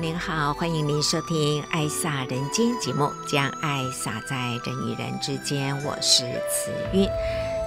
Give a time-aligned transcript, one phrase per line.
[0.00, 5.76] 您好，欢迎您收听《爱洒人间》节目，将爱洒在人与人之间。
[5.82, 7.08] 我是慈韵。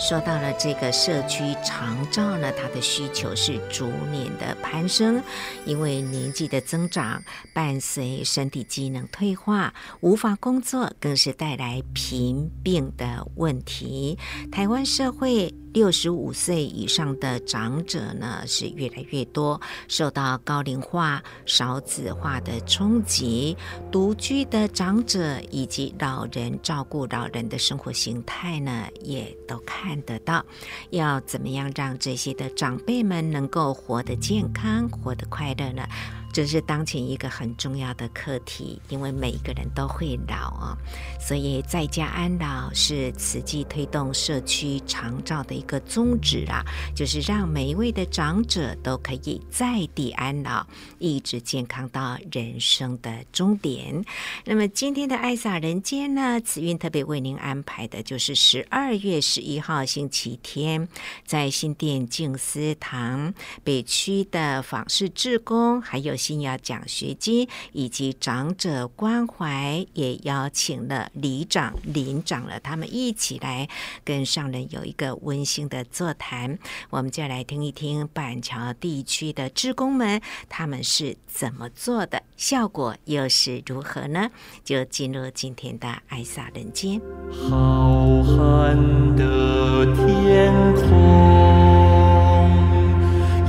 [0.02, 5.22] 说到了这个社区长照呢，它的需求是逐年的攀升，
[5.64, 7.22] 因为年纪的增长，
[7.54, 14.18] 伴随身体机能退化，无法工作，更是带来贫病的问题。
[14.52, 15.54] 台湾社会。
[15.74, 23.55] 六十五岁以上的长者呢，是越来越多，受到高龄化、少子化的冲击，
[23.90, 30.46] 独居的长者以及老人照顾老人的生活形态呢，也都看看得到。
[30.92, 35.84] 要怎么样让这些的长辈们能够活得健康、活得快乐呢？
[36.32, 40.77] 这是当前一个很重要的课题，因为每一个人都会老啊，
[41.20, 46.63] 所以在家安老是慈济推动社区长照的一个宗旨啊，
[46.96, 50.65] 就是让每一位的长者都可以在地安老，
[50.99, 54.01] 一直健康到人生的终点。
[54.45, 60.88] 那么今天的爱洒人间呢，慈韵特别为您安排的就是十二月十一号星期天，
[61.26, 63.34] 在新店静思堂
[63.66, 66.16] 北区的访视志工，还有。
[66.22, 73.68] 信要奖学金以及长者关怀，也邀请了里长、邻长了，他们一起来
[74.06, 76.59] 跟上人有一个温馨的座谈。
[76.91, 84.29] 我们就来听一听板桥地区的职工们他们是怎么做的，效果又是如何呢？
[84.63, 87.01] 就进入今天的爱洒人间。
[87.31, 90.91] 浩瀚的天空，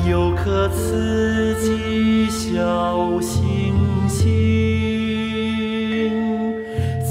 [0.08, 1.21] 有颗刺。
[2.44, 3.72] 小星
[4.08, 4.26] 星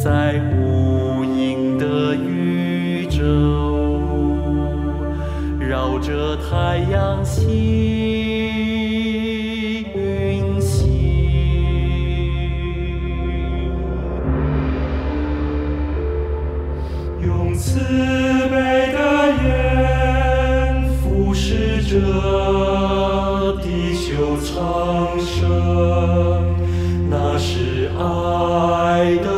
[0.03, 4.02] 在无垠的宇宙
[5.58, 8.00] 绕着太阳星
[28.03, 29.31] 爱的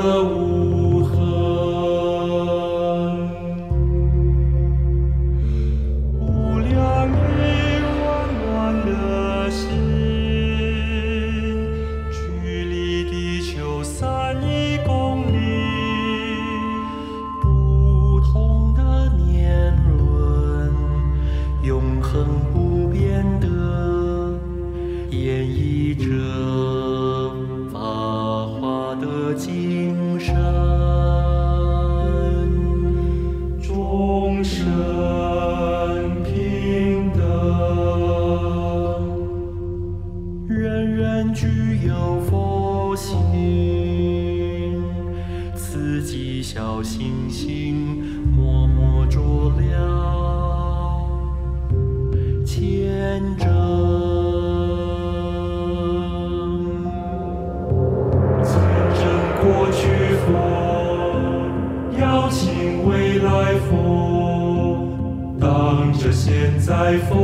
[66.65, 67.22] 在佛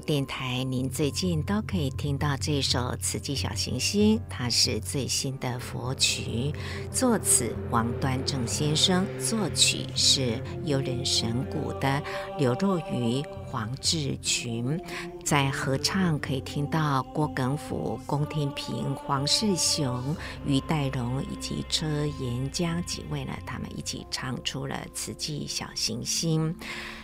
[0.00, 6.52] 电台，您最近都可以听到这首《慈济小行星》，它是最新的佛曲，
[6.90, 12.02] 作词王端正先生，作曲是悠人神谷的
[12.38, 13.22] 刘若愚。
[13.56, 14.78] 黄志群
[15.24, 20.14] 在合唱，可以听到郭耿甫、龚天平、黄世雄、
[20.44, 26.52] 于代荣以及车延江几位呢，他们一起唱出了《慈济小行星》。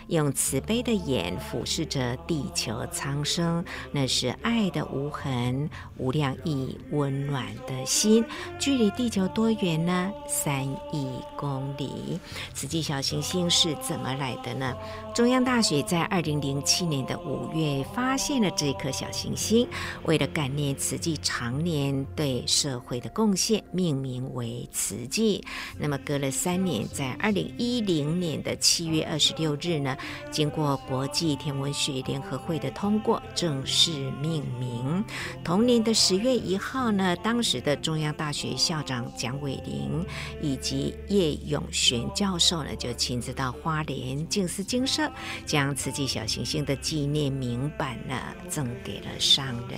[0.09, 5.67] 用慈悲的眼俯视着地球苍生，那是爱的无痕、
[5.97, 8.23] 无量意、温暖的心。
[8.59, 10.11] 距离地球多远呢？
[10.27, 12.19] 三亿公里。
[12.53, 14.75] 慈济小行星是怎么来的呢？
[15.15, 19.65] 中央大学在二零零七年的五月发现了这颗小行星，
[20.03, 25.41] 为了感念慈济常年对社会的贡献，命名为慈济。
[25.79, 29.95] 那么隔了三年，在二零一零年的七月二十六日呢，
[30.29, 35.01] 经过国际天文学联合会的通过，正式命名。
[35.45, 40.05] 同年的十月一号呢，当时的中央大学校长蒋伟林
[40.41, 45.09] 以及叶永鉉教授呢，就亲自到花莲静思精舍，
[45.45, 49.77] 将慈济小小行星的纪念铭版呢赠给了上人。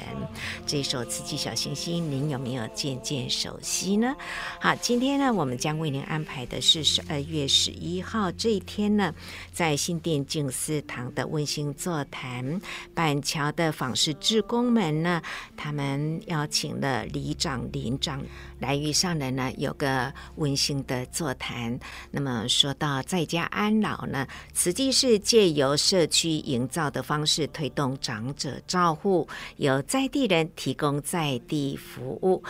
[0.66, 4.16] 这首慈济小行星，您有没有渐渐熟悉呢？
[4.60, 9.14] 好，今天呢，我们将为您安排的是十二月十一号这一天呢，
[9.54, 10.26] 在新店。
[10.28, 12.60] 静思堂的温馨座谈，
[12.94, 15.22] 板桥的访视志工们呢，
[15.56, 18.24] 他们邀请了里长、邻长
[18.60, 21.80] 来遇上人呢有个温馨的座谈。
[22.12, 32.44] 那么说到在家安老呢，实际是借由社区营造的方式推动长者照护，由在地人提供在地服务。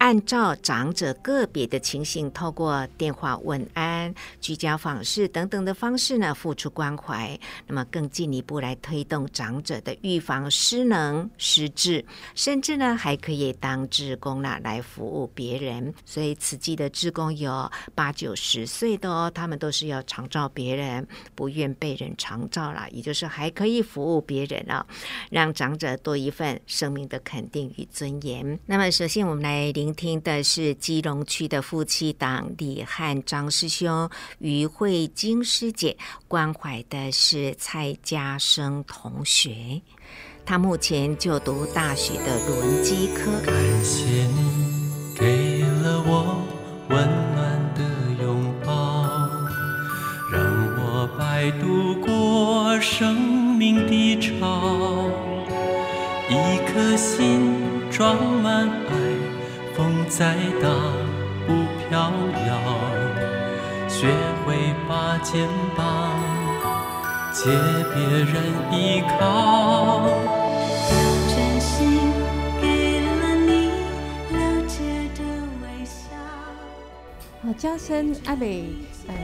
[0.00, 7.38] 按照长者个别的情形，透过电话问安、居家访视等等的方式呢，付出关怀。
[7.66, 12.02] 那么更进一步来推动长者的预防失能、失智，
[12.34, 15.92] 甚至呢还可以当志工呢来服务别人。
[16.06, 24.84] 所以慈济的志工有八九十岁的哦，他们都是要长照别人，不愿被人长照了，也就是还可以服务别人啊、
[25.30, 28.58] 让长者多一份生命的肯定与尊严。
[28.64, 29.89] 那么首先我们来聆。
[29.94, 34.08] 听的是基隆区的夫妻档李汉张师兄、
[34.38, 35.96] 于慧晶师姐，
[36.28, 39.82] 关怀的是蔡家生同学，
[40.44, 43.30] 他目前就读大学的轮机科。
[43.44, 43.54] 感
[43.84, 46.42] 谢你给了我
[46.88, 47.82] 温暖的
[48.22, 48.72] 拥抱，
[50.32, 50.40] 让
[50.76, 53.20] 我摆渡过生
[53.56, 55.08] 命的潮，
[56.28, 58.89] 一颗心装满爱。
[59.80, 60.68] 风再大
[61.46, 61.54] 不
[61.88, 62.12] 飘
[62.46, 62.52] 摇，
[63.88, 64.08] 学
[64.44, 66.20] 会把肩膀
[67.32, 67.48] 借
[67.94, 70.06] 别人依靠。
[71.30, 72.12] 真心
[72.60, 73.70] 给了你
[74.32, 75.24] 了解的
[75.62, 76.14] 微笑。
[77.42, 78.66] 啊，嘉生阿美，
[79.08, 79.14] 呃，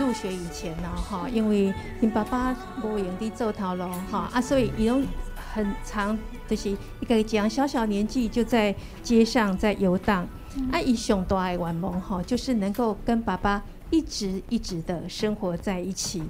[0.00, 1.70] 入学以前呢，哈，因为
[2.00, 5.04] 你爸爸无闲地做头路，哈，啊，所以伊拢。
[5.52, 6.18] 很长，
[6.48, 10.26] 就是一个讲小小年纪就在街上在游荡。
[10.70, 16.22] 阿姨上大爱玩萌哈，就是能够跟爸爸一直一直的生活在一起。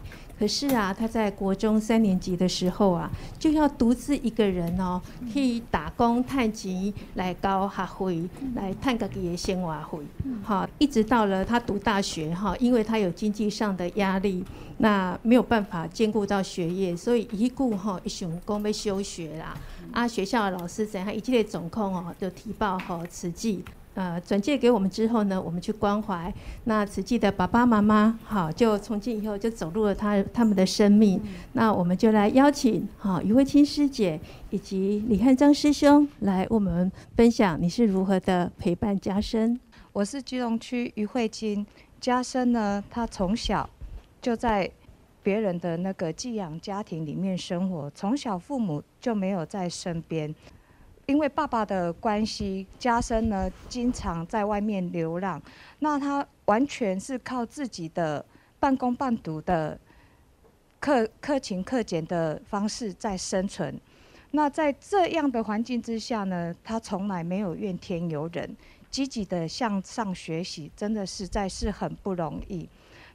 [0.42, 3.08] 可是啊，他在国中三年级的时候啊，
[3.38, 5.00] 就要独自一个人哦，
[5.32, 10.04] 去打工探钱来交学费，来探个几个生活费。
[10.42, 14.44] 好，一直到了他读大学哈，因为他有经济上的压力。
[14.78, 19.56] 那没有办法兼顾到学业，所以一顾哈一想讲要休学啦。
[19.92, 26.32] 啊，学校的老师怎样，一系列总控哦，就提报吼慈济，呃，转借给我们之后呢，我们去关怀。
[26.64, 31.20] 那慈济的爸爸妈妈，好，就从今以后就走入了他他们的生命。
[31.52, 34.18] 那我们就来邀请好于慧清师姐
[34.50, 39.58] 以及李汉章师兄来为我们分享你是如何的陪伴家生。
[39.92, 41.66] 我是基隆区于慧清，
[42.00, 43.68] 家生呢，他从小。
[44.22, 44.70] 就在
[45.22, 50.34] 别人的那个寄养家庭里面生活，从小父母就没有在身边，
[51.06, 55.40] 因为爸爸的关系，嘉生呢经常在外面流浪，
[55.80, 58.24] 那他完全是靠自己的
[58.60, 59.78] 半工半读的
[60.78, 63.78] 克克勤克俭的方式在生存。
[64.30, 68.56] 那在这样的环境之下呢，他从来没有怨天尤人，
[68.90, 72.66] 积极的向上学习，真的实在是很不容易。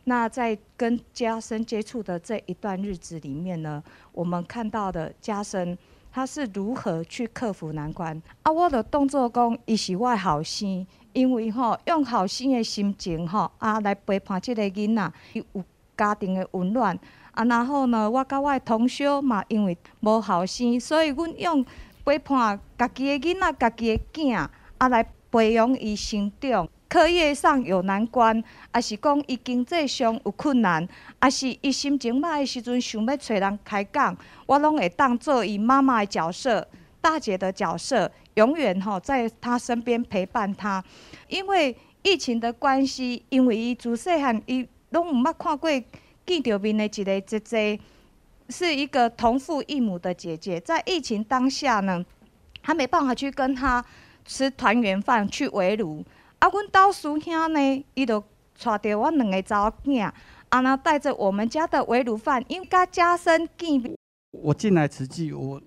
[0.04, 5.78] 那在跟家生接触的这一段日子里面呢，我们看到的家生
[6.18, 8.20] 他是如何去克服难关。
[8.42, 15.64] 啊，我的动作讲，伊是我的后生，因为吼用后生的心情吼啊来陪伴这个囡仔，伊有
[15.96, 16.98] 家庭的温暖，
[17.34, 21.64] 啊，然后呢，我甲我的同学嘛，因为无后生，所以阮用
[22.04, 24.48] 陪伴家己的囡仔、家己的囝，
[24.80, 26.68] 啊来培养伊成长。
[26.90, 28.42] 课业上有难关，
[28.72, 30.88] 啊是讲伊经济上有困难，
[31.20, 34.16] 啊是伊心情歹的时阵想要找人开讲，
[34.46, 36.66] 我拢会当做伊妈妈的角色、
[37.02, 40.84] 大姐的角色，永远吼在她身边陪伴她。
[41.28, 45.70] 因为疫情的关系，因为伊自细汉伊拢毋捌看过
[46.26, 47.80] 见着面的一个姐姐，
[48.48, 52.06] 是一个同父异母的姐姐，在疫情当下呢，
[52.64, 53.84] 她没办法去跟她
[54.26, 56.02] 吃团圆饭，去围炉。
[56.40, 58.24] 啊，阮兜师兄呢，伊就
[58.64, 60.12] 带着我两个查某囝，
[60.50, 63.96] 啊，那带着我们家的围炉饭，应该加深见面。
[64.32, 65.60] 我进来慈济，我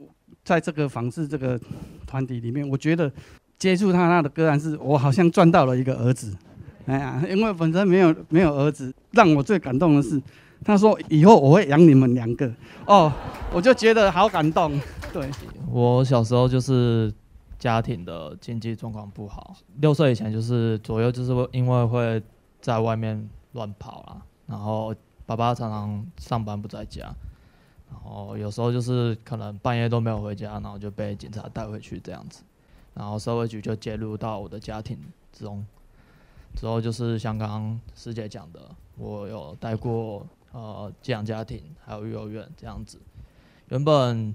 [0.44, 1.58] 在这个访视这个
[2.06, 3.10] 团体里面，我觉得
[3.58, 6.32] 接触他那的个案是，我好像赚到了一个儿子。
[6.86, 10.22] 哎呀，因为本身没有没有儿子，让我最感动的是，
[10.64, 12.48] 他说以后我会养你们两个。
[12.86, 13.12] 哦，
[13.52, 14.80] 我就觉得好感动。
[15.12, 15.28] 对，
[15.68, 17.12] 我小时候就是。
[17.60, 22.20] 家庭的经济状况不好，六岁以前就是左右就是因为会
[22.58, 24.94] 在外面乱跑啦，然后
[25.26, 27.14] 爸爸常常上班不在家，
[27.90, 32.42] 然后有时候就是可能半夜都没有回家，然后就被警察带回去这样子，
[32.94, 34.98] 然后社会局就介入到我的家庭
[35.30, 35.62] 之中，
[36.56, 42.98] 之后就是像刚刚师姐讲的，我有带过呃寄养家庭还有幼儿园这样子，
[43.68, 44.34] 原本。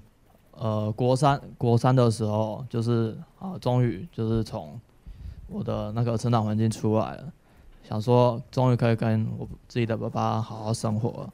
[0.58, 4.80] 呃，国三国三的时候，就是啊，终于就是从
[5.48, 7.32] 我的那个成长环境出来了，
[7.82, 11.28] 想说终于可以跟我自己的爸爸好好生活。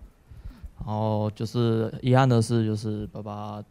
[0.84, 3.62] 然后就是遗憾的是，就是爸爸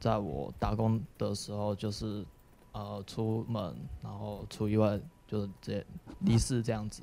[0.00, 2.24] 在我打工的时候，就是
[2.72, 5.86] 呃出门，然后出意外，就是直接
[6.20, 7.00] 离世这样子。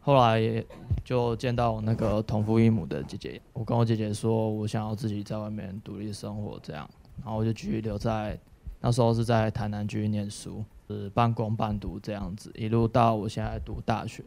[0.00, 0.64] 后来
[1.04, 6.88] 就见到那个同父异母的姐姐，我跟我姐姐说，我想要自己在外面独立生活这样。
[7.22, 8.38] 然后我就继续留在，
[8.80, 14.22] 那时候是在台南继续念书，是半工半读这样子，一路到我现在读大学。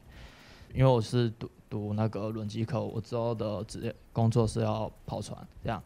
[0.74, 5.82] 因为我是读读那个轮机科，我之后的职业工作是要跑船这样，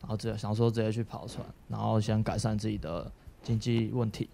[0.00, 3.10] 然后直接想说直接去跑船，然后先改善自己的
[3.42, 4.28] 经济问题。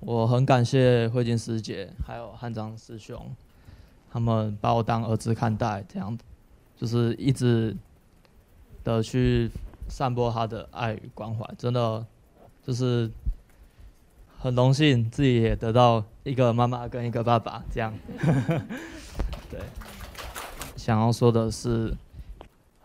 [0.00, 3.34] 我很感谢慧静师姐还有汉章师兄，
[4.10, 6.16] 他们把我当儿子看待，这样
[6.76, 7.76] 就是一直
[8.84, 9.50] 的去。
[9.88, 12.06] 散播他的爱与关怀，真的
[12.62, 13.10] 就是
[14.38, 17.92] 很荣幸自己也得到一个妈妈跟一个爸爸这样。
[19.50, 19.60] 对，
[20.76, 21.94] 想要说的是，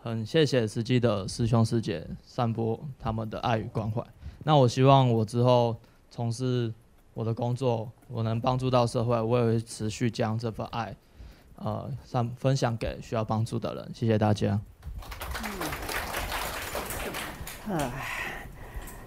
[0.02, 4.02] 很谢谢慈济的师兄师姐散播他们的爱与关怀。
[4.44, 5.76] 那我希望我之后
[6.10, 6.72] 从事
[7.12, 10.96] 我的工作，我能帮助到社会，我也会持续将这份爱，
[11.56, 13.90] 呃，散分享给需要帮助的人。
[13.94, 14.60] 谢谢大家。
[17.66, 17.90] 呃，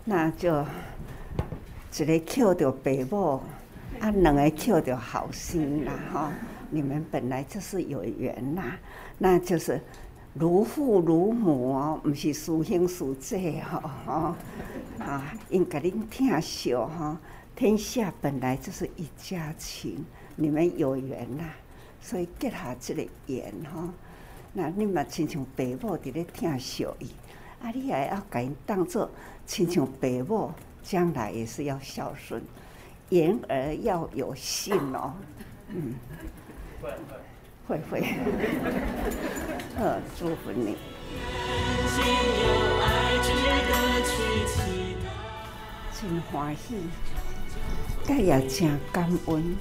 [0.03, 0.65] 那就
[1.99, 3.39] 一个扣着爸母，
[3.99, 6.31] 啊，两个扣着后生啦，哈！
[6.71, 8.63] 你们本来就是有缘呐，
[9.19, 9.79] 那就是
[10.33, 14.35] 如父如母哦，不是师兄师姐哈，
[14.97, 17.15] 啊，应该恁疼惜哈。
[17.55, 20.03] 天下本来就是一家亲，
[20.35, 21.43] 你们有缘呐，
[22.01, 23.87] 所以结下这个缘哈。
[24.53, 27.07] 那你们亲像爸母伫咧疼惜伊。
[27.61, 29.09] 啊，你也要给人当做
[29.45, 30.51] 亲像爸母，
[30.83, 32.41] 将来也是要孝顺，
[33.09, 35.13] 言而要有信哦。
[35.69, 35.95] 嗯，
[36.81, 36.91] 会
[37.67, 38.07] 会会会，
[39.77, 40.77] 呃，祝福你。
[45.99, 46.75] 真欢喜，
[48.05, 49.57] 盖也真感恩，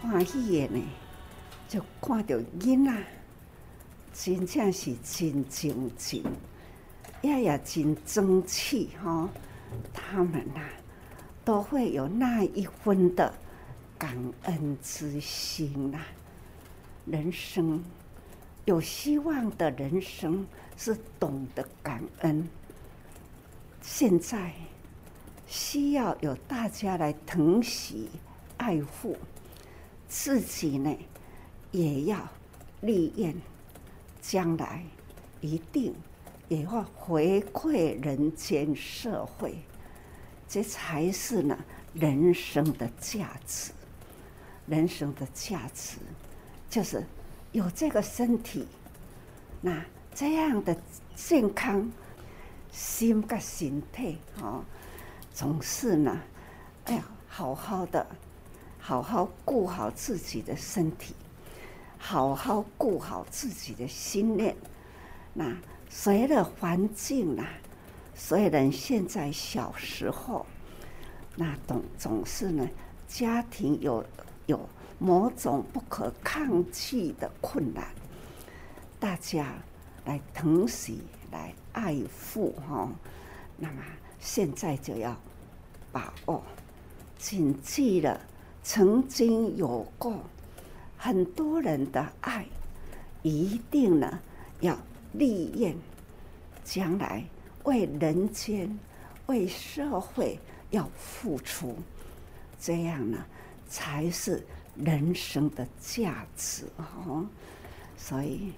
[0.00, 0.82] 欢喜的呢，
[1.68, 2.92] 就看到囡仔，
[4.14, 6.22] 真正是真正真。
[7.22, 9.28] 也也真争气哈，
[9.92, 10.60] 他们呐、
[11.44, 13.32] 都会有那一分的
[13.96, 16.00] 感恩之心呐、
[17.06, 17.82] 人生
[18.64, 22.48] 有希望的人生是懂得感恩。
[23.80, 24.52] 现在
[25.46, 28.08] 需要有大家来疼惜
[28.56, 29.16] 爱护，
[30.08, 30.96] 自己呢
[31.70, 32.18] 也要
[32.80, 33.34] 立愿，
[34.20, 34.84] 将来
[35.40, 35.94] 一定。
[36.52, 39.54] 也要回馈人间社会，
[40.46, 41.58] 这才是呢
[41.94, 43.72] 人生的价值。
[44.66, 45.96] 人生的价值
[46.68, 47.02] 就是
[47.52, 48.66] 有这个身体，
[49.62, 49.82] 那
[50.14, 50.76] 这样的
[51.16, 51.90] 健康，
[52.70, 54.62] 心跟身体啊，
[55.32, 56.20] 总是呢，
[56.84, 58.06] 哎呀，好好的，
[58.78, 61.14] 好好顾好自己的身体，
[61.96, 64.54] 好好顾好自己的心念，
[65.32, 65.56] 那。
[65.94, 67.46] 随着环境啊，
[68.14, 70.46] 虽然现在小时候，
[71.36, 72.66] 那总总是呢，
[73.06, 74.04] 家庭有
[74.46, 74.58] 有
[74.98, 77.84] 某种不可抗拒的困难，
[78.98, 79.54] 大家
[80.06, 81.96] 来疼惜、来爱
[82.32, 82.88] 护哈。
[83.58, 83.82] 那么
[84.18, 85.14] 现在就要
[85.92, 86.42] 把握，
[87.18, 88.18] 谨记了
[88.62, 90.16] 曾经有过
[90.96, 92.46] 很多人的爱，
[93.22, 94.18] 一定呢
[94.60, 94.76] 要。
[95.12, 95.76] 立愿
[96.64, 97.24] 将来
[97.64, 98.78] 为人间、
[99.26, 100.38] 为社会
[100.70, 101.76] 要付出，
[102.58, 103.18] 这样呢
[103.68, 104.44] 才是
[104.76, 107.26] 人生的价值哦。
[107.96, 108.52] 所以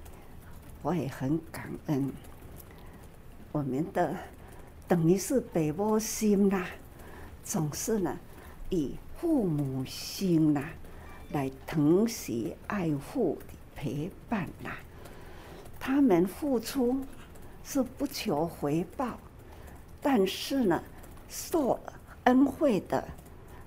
[0.83, 2.13] 我也很感恩
[3.53, 4.17] 我们的
[4.87, 6.67] 等于是父母心呐，
[7.45, 8.19] 总是呢
[8.71, 10.65] 以父母心呐
[11.33, 13.39] 来疼惜、爱护
[13.75, 14.71] 陪伴呐。
[15.87, 16.99] 他们付出
[17.63, 19.19] 是不求回报，
[20.01, 20.83] 但是呢，
[21.29, 21.79] 受
[22.25, 23.07] 恩惠的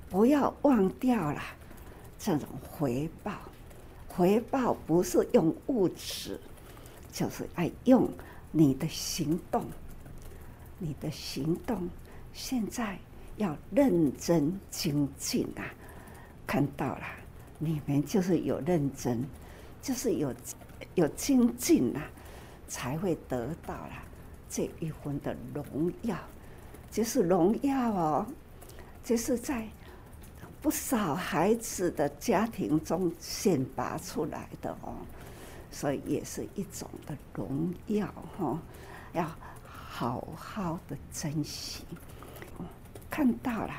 [0.09, 1.39] 不要忘掉了
[2.17, 3.33] 这种回报。
[4.07, 6.39] 回报不是用物质，
[7.11, 8.09] 就是爱用
[8.51, 9.63] 你的行动。
[10.79, 11.87] 你的行动
[12.33, 12.97] 现在
[13.35, 15.61] 要认真精进啊！
[16.47, 17.03] 看到了，
[17.59, 19.23] 你们就是有认真，
[19.83, 20.33] 就是有。
[20.97, 22.01] 有精进呐，
[22.67, 23.91] 才会得到了
[24.49, 26.17] 这一份的荣耀，
[26.89, 28.25] 就是荣耀哦，
[29.03, 29.67] 就是在
[30.59, 34.95] 不少孩子的家庭中选拔出来的哦，
[35.69, 38.59] 所以也是一种的荣耀哈，
[39.13, 39.29] 要
[39.63, 41.83] 好好的珍惜。
[43.07, 43.73] 看到了，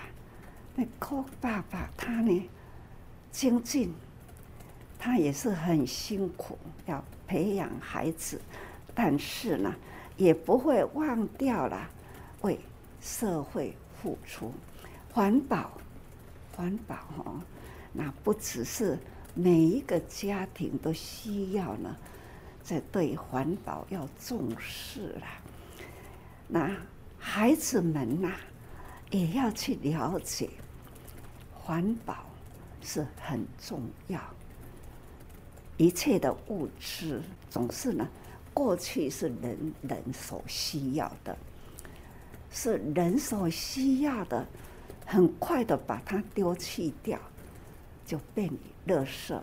[0.76, 2.48] 那寇爸爸他呢，
[3.33, 3.92] 精进。
[4.98, 8.40] 他也是很辛苦，要培养孩子，
[8.94, 9.74] 但是呢，
[10.16, 11.88] 也不会忘掉了
[12.40, 12.58] 为
[13.00, 14.52] 社会付出，
[15.12, 15.70] 环保，
[16.56, 17.40] 环保哦，
[17.92, 18.98] 那不只是
[19.34, 21.96] 每一个家庭都需要呢，
[22.62, 25.26] 在对环保要重视了。
[26.48, 26.76] 那
[27.18, 28.32] 孩子们呐，
[29.11, 30.50] 也要去了解，
[31.54, 32.26] 环保
[32.80, 34.20] 是很重要。
[35.78, 38.06] 一切的物质总是呢，
[38.52, 41.38] 过去是人人所需要的，
[42.50, 44.44] 是人所需要的，
[45.06, 47.16] 很快的把它丢弃掉，
[48.04, 48.58] 就变于
[48.90, 49.40] 垃圾。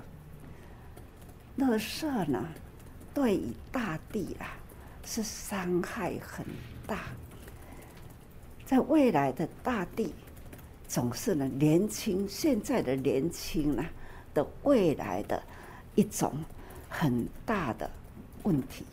[1.58, 2.46] 垃圾呢，
[3.14, 4.60] 对于大地啊，
[5.06, 6.46] 是伤害很
[6.86, 7.04] 大。
[8.66, 10.14] 在未来的大地，
[10.86, 13.86] 总是呢，年轻现在的年轻呢
[14.34, 15.42] 的未来的。
[15.96, 16.34] 一种
[16.90, 17.90] 很大的
[18.44, 18.86] 问题，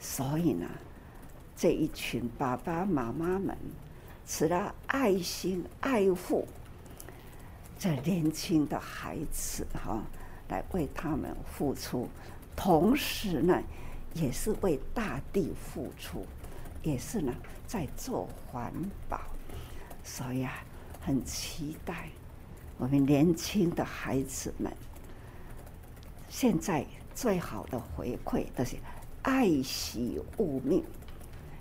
[0.00, 0.66] 所以呢，
[1.56, 3.56] 这一群爸爸妈妈们，
[4.26, 6.46] 除了爱心爱护
[7.78, 10.00] 这年轻的孩子哈，
[10.48, 12.08] 来为他们付出，
[12.56, 13.62] 同时呢，
[14.14, 16.24] 也是为大地付出，
[16.82, 17.32] 也是呢
[17.66, 18.72] 在做环
[19.08, 19.20] 保，
[20.04, 20.64] 所以啊，
[21.00, 22.08] 很期待
[22.76, 24.72] 我们年轻的孩子们。
[26.28, 28.76] 现在最好的回馈都是
[29.22, 30.84] 爱惜物命，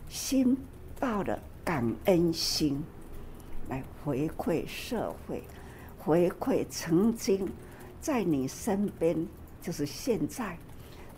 [0.10, 0.58] 心
[1.00, 2.84] 抱着感恩心
[3.70, 5.44] 来回馈社会，
[5.98, 7.50] 回馈曾经
[8.02, 9.28] 在你身边，
[9.62, 10.58] 就是现在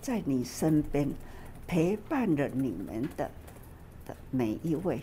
[0.02, 1.10] 在你身边
[1.68, 3.30] 陪伴着你们的
[4.06, 5.02] 的每一位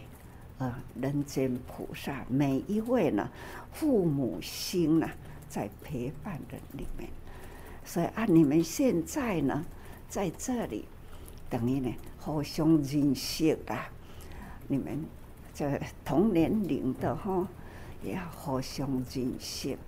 [0.59, 3.29] 呃人间菩萨，每一位呢
[3.73, 5.09] 父母心呢
[5.49, 7.07] 在陪伴着你们。
[7.87, 9.65] 所以啊，你们现在呢，
[10.09, 10.85] 在这里，
[11.49, 13.89] 等于呢，互相认识啦。
[14.67, 15.05] 你们
[15.55, 17.47] 这同年龄的哈，
[18.03, 19.79] 也要互相认识，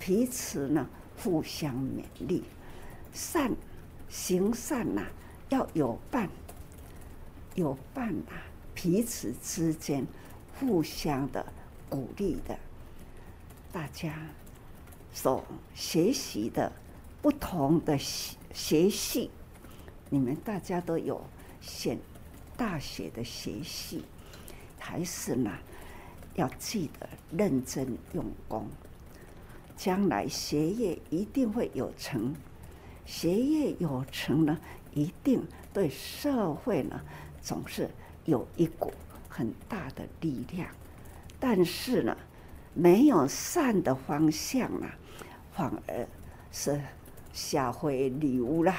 [0.00, 0.88] 彼此呢
[1.22, 2.42] 互相勉励，
[3.12, 3.52] 善
[4.08, 5.04] 行善呐，
[5.48, 6.28] 要有伴，
[7.54, 8.32] 有伴呐，
[8.74, 10.04] 彼此之间
[10.58, 11.46] 互相的
[11.88, 12.58] 鼓励的，
[13.70, 14.12] 大家
[15.14, 16.72] 所学习的。
[17.20, 19.30] 不同的学系，
[20.08, 21.20] 你们大家都有
[21.60, 21.98] 选
[22.56, 24.04] 大学的学系，
[24.78, 25.50] 还是呢？
[26.34, 28.68] 要记得认真用功，
[29.76, 32.32] 将来学业一定会有成。
[33.04, 34.56] 学业有成呢，
[34.94, 37.00] 一定对社会呢
[37.42, 37.90] 总是
[38.24, 38.92] 有一股
[39.28, 40.68] 很大的力量。
[41.40, 42.16] 但是呢，
[42.74, 44.96] 没有善的方向啊，
[45.52, 46.06] 反而
[46.52, 46.80] 是。
[47.32, 48.76] 社会流啦，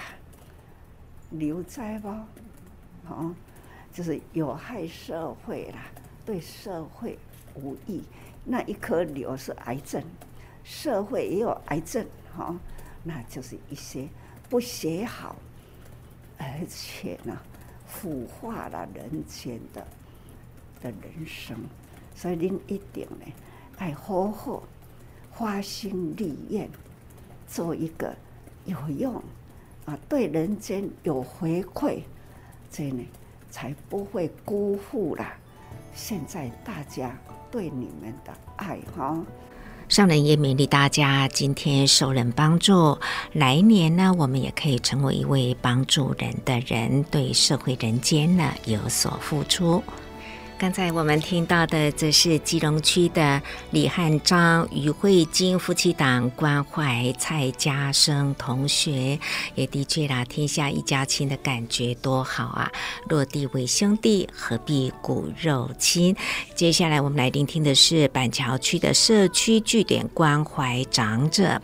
[1.32, 2.08] 流在不？
[3.08, 3.34] 哦，
[3.94, 5.86] 就是有害社会啦，
[6.26, 7.18] 对社会
[7.56, 8.04] 无益。
[8.44, 10.04] 那一颗瘤是癌症，
[10.64, 12.56] 社会也有癌症，哈，
[13.04, 14.08] 那就是一些
[14.50, 15.36] 不写好，
[16.38, 17.38] 而且呢，
[17.86, 19.86] 腐化了人间的
[20.82, 21.58] 的人生。
[22.16, 23.26] 所以您一定呢，
[23.78, 24.64] 爱好好
[25.32, 26.70] 发心立愿，
[27.48, 28.16] 做一个
[28.70, 29.16] 有用
[29.86, 32.00] 啊，对人间有回馈，
[32.72, 33.04] 这呢
[33.50, 35.26] 才不会辜负了
[35.94, 37.18] 现在大家
[37.52, 39.20] 对你们的爱哈。
[39.88, 42.96] 上人也勉励大家，今天受人帮助，
[43.34, 49.84] 来年呢，我们也可以成为一位帮助人的人，对社会人间呢有所付出。
[50.60, 53.42] 刚才我们听到的，则是基隆区的
[53.72, 59.18] 李汉章、于慧金夫妻档关怀蔡家生同学，
[59.56, 62.70] 也的确啦，天下一家亲的感觉多好啊！
[63.08, 66.14] 落地为兄弟，何必骨肉亲？
[66.56, 71.62] 接下来我们来聆听的是板桥区的社区据点关怀长者。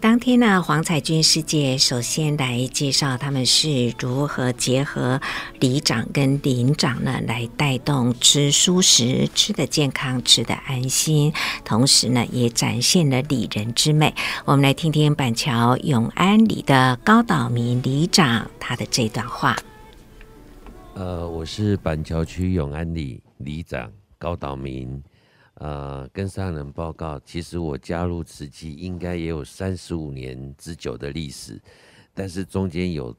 [0.00, 5.20] 当天呢，黄彩君师姐首先来介绍他们是如何结合
[5.58, 11.30] 里长跟邻长呢，来带动吃蔬食，吃得健康，吃得安心，
[11.66, 14.14] 同时呢，也展现了里人之美。
[14.46, 19.54] 我们来听听板桥永安里的高岛民里长他的这段话。
[20.94, 25.02] 呃，我是板桥区永安里里长高岛民。
[25.60, 31.60] 呃，跟上人报告，其实我加入慈济应该也有三十五年之久的历史，
[32.14, 33.14] 但是中间有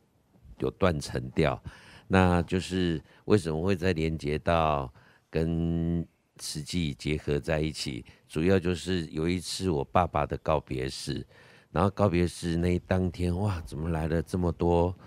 [0.57, 1.61] 有断层掉，
[2.07, 4.91] 那就是为什么会再连接到
[5.29, 6.03] 跟
[6.37, 8.03] 慈济结合在一起？
[8.27, 11.23] 主要就是有一次我爸爸的告别式，
[11.69, 14.97] 然后告别式那当天，哇，怎么来了这么多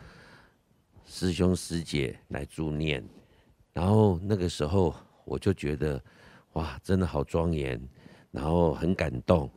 [1.04, 3.04] 师兄师姐来助念？
[3.72, 4.94] 然后那个时候
[5.24, 6.00] 我就觉得。
[6.54, 7.80] 哇，真的好庄严，
[8.32, 9.50] 然后很感动，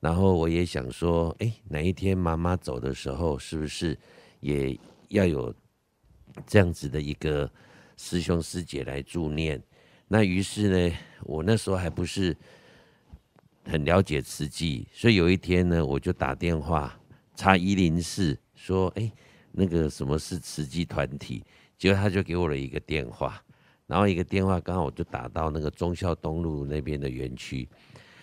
[0.00, 3.96] 然后我也想说，哎，哪一天妈妈走的时候，是不是
[4.40, 4.78] 也
[5.08, 5.54] 要有
[6.46, 7.50] 这样子的一个
[7.96, 9.62] 师兄师姐来助念？
[10.08, 12.36] 那于是呢，我那时候还不是
[13.64, 16.96] 很了解慈济，所以有一天呢，我就打电话
[17.34, 19.10] 查一零四，说，哎，
[19.50, 21.42] 那个什么是慈济团体？
[21.76, 23.42] 结果他就给我了一个电话。
[23.86, 27.68] 然后一个电话刚好我就打到那个忠孝东路那边的园区，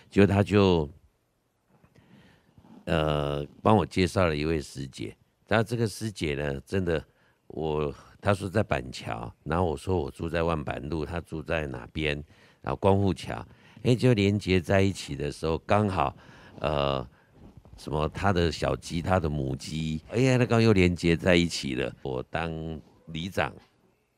[0.10, 0.90] 结果他就
[2.84, 5.16] 呃帮我介绍了一位师姐。
[5.48, 7.02] 然后这个师姐呢，真的
[7.48, 12.22] 我他说在板桥，然后我说我住在万板路，他住在哪边？
[12.62, 13.46] 然后光复桥，
[13.84, 16.14] 哎，就连接在一起的时候，刚好
[16.60, 17.08] 呃
[17.78, 21.96] 什么他的小鸡，他的母鸡，哎呀，那刚又连接在一起了。
[22.02, 22.52] 我当
[23.06, 23.54] 里长，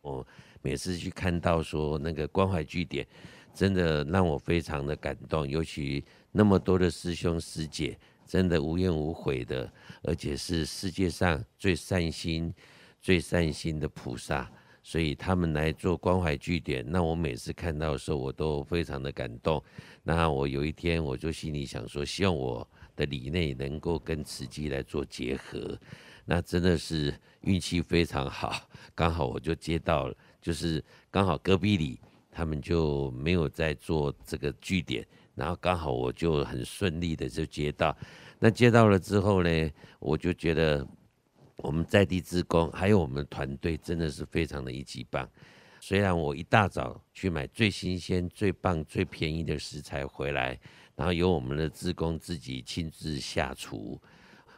[0.01, 0.25] 我。
[0.65, 3.05] 每次去看到说那个关怀据点，
[3.53, 5.47] 真的让我非常的感动。
[5.47, 12.51] 尤其那么多的师兄师姐，真的无怨无悔的，而且是世界上最善心、
[12.99, 14.51] 最善心的菩萨，
[14.81, 16.83] 所以他们来做关怀据点。
[16.89, 19.63] 那我每次看到的时候，我都非常的感动。
[20.01, 25.79] 那我有一天我就心里想说，希望我的里内能够跟慈济来做结合。
[26.27, 30.17] 那真的是运气非常好，刚好我就接到了。
[30.45, 35.03] 就是刚好隔壁里他们就没有在做这个据点，
[35.33, 37.97] 然后刚好我就很顺利的就接到，
[38.37, 40.87] 那接到了之后呢，我就觉得
[41.55, 45.27] 我们在地职工还有我们团队真的是非常的一级棒。
[45.79, 50.59] 虽然我一大早去买最新鲜、最棒、最便宜的食材回来，
[50.95, 53.99] 然后由我们的职工自己亲自下厨，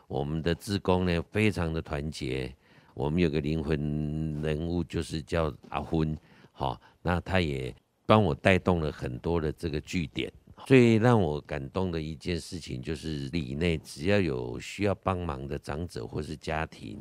[0.10, 2.54] 我们的职工呢非常的团结。
[2.98, 6.18] 我们有个灵魂人物，就是叫阿昏，
[6.52, 7.74] 好，那他也
[8.08, 10.34] 帮我带动了很多的这个据点。
[10.66, 17.00] 最让我感动的一件事情，就是里内只要有需要帮忙的长者或是家庭，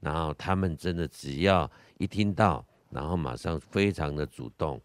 [0.00, 4.80] 然后他们真的只要一听到，然后马上非常的主动，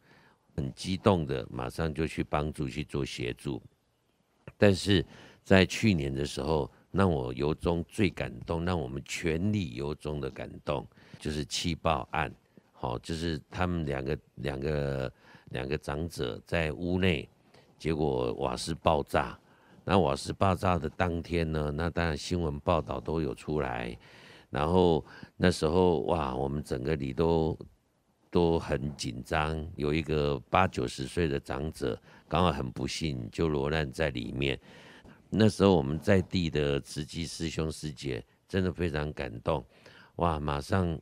[0.54, 3.62] 很激动的，马上就去帮助去做协助。
[4.58, 5.04] 但是
[5.46, 10.86] 在去年的时候，让我由衷最感动，让我们全力由衷的感动，
[11.20, 12.34] 就是气爆案，
[12.74, 15.12] 好，就是他们两个两个
[15.52, 17.28] 两个长者在屋内，
[17.80, 19.38] 结果瓦斯爆炸。
[19.84, 23.98] 那瓦斯爆炸的当天呢，那当然新闻报道都有出来，
[24.50, 25.04] 然后
[25.38, 27.58] 那时候哇，我们整个里都
[28.30, 34.60] 都很紧张，有一个八九十岁的长者，刚好很不幸就罹难在里面。
[35.34, 39.66] 那时候我们在地的慈济师兄师姐真的非常感动，
[40.18, 40.38] 哇！
[40.38, 41.00] 马上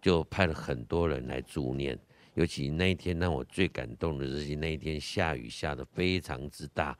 [0.00, 1.98] 就派了很多人来助念。
[2.32, 6.96] 尤其那一天让我最感动的是那一天下雨下得非常之大，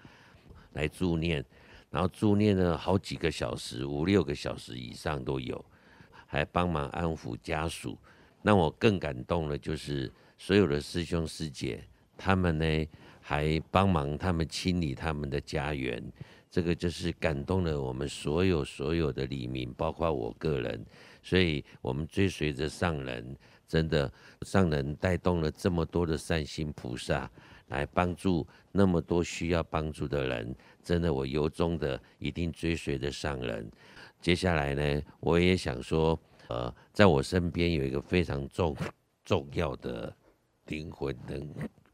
[0.74, 1.42] 来助念，
[1.90, 5.64] 然后助念了好几个小时，五六个小时以上都有，
[6.26, 7.96] 还帮忙安抚家属。
[8.42, 11.82] 让我更感动的，就是所有的师兄师姐，
[12.16, 12.88] 他们呢
[13.20, 16.02] 还帮忙他们清理他们的家园，
[16.50, 20.84] 这个就是感动了我们所有所有的黎民，包括我个人。
[21.22, 23.36] 所以，我们追随着上人。
[23.66, 24.10] 真的，
[24.42, 27.30] 上人带动了这么多的善心菩萨
[27.66, 30.56] 来帮助那么多需要帮助的人。
[30.82, 33.70] 真的，我由衷的一定追随着上人。
[34.22, 38.74] 接下来呢，我也想说，呃，在我身边有一个非常重
[39.22, 40.16] 重要的
[40.68, 41.46] 灵魂人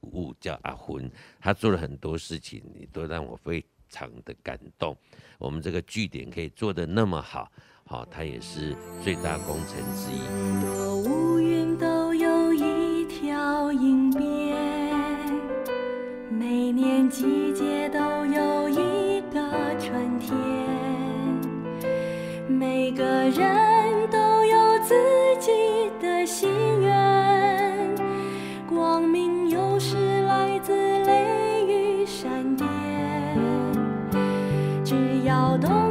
[0.03, 4.97] 物，叫阿昏，他做了很多事情，你都让我非常的感动。
[5.39, 7.51] 我们这个据点可以做得那么好，
[7.85, 10.21] 好，它也是最大功臣之一。
[13.73, 14.57] 莺边，
[16.31, 19.41] 每年季节都有一个
[19.81, 20.33] 春天，
[22.49, 23.64] 每个人
[35.63, 35.84] 要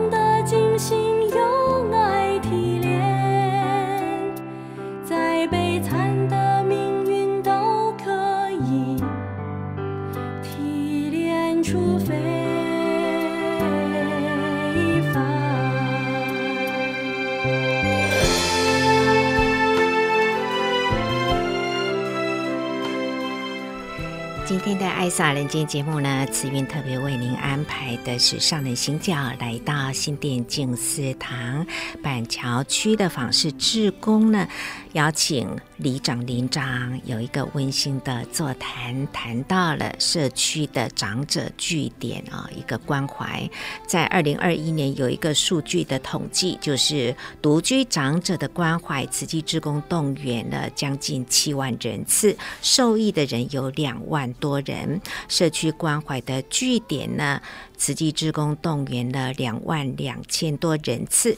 [24.94, 31.66] 爱撒人间》节目呢，慈云特别为您安排的是上人行脚来到新店静思堂
[32.02, 34.48] 板桥区的访视志工呢，
[34.94, 35.50] 邀请
[35.84, 43.48] 里长、邻长有一个温馨的座谈，谈到了社区的长者据点啊，一个关怀。
[43.86, 55.02] 在二零二一年有一个数据的统计，就是独居长者的关怀，慈济志工动员了将近七万人次，受益的人有两万多人。
[55.28, 57.42] 社区关怀的据点呢，
[57.76, 61.38] 慈济志工动员了两万两千多人次。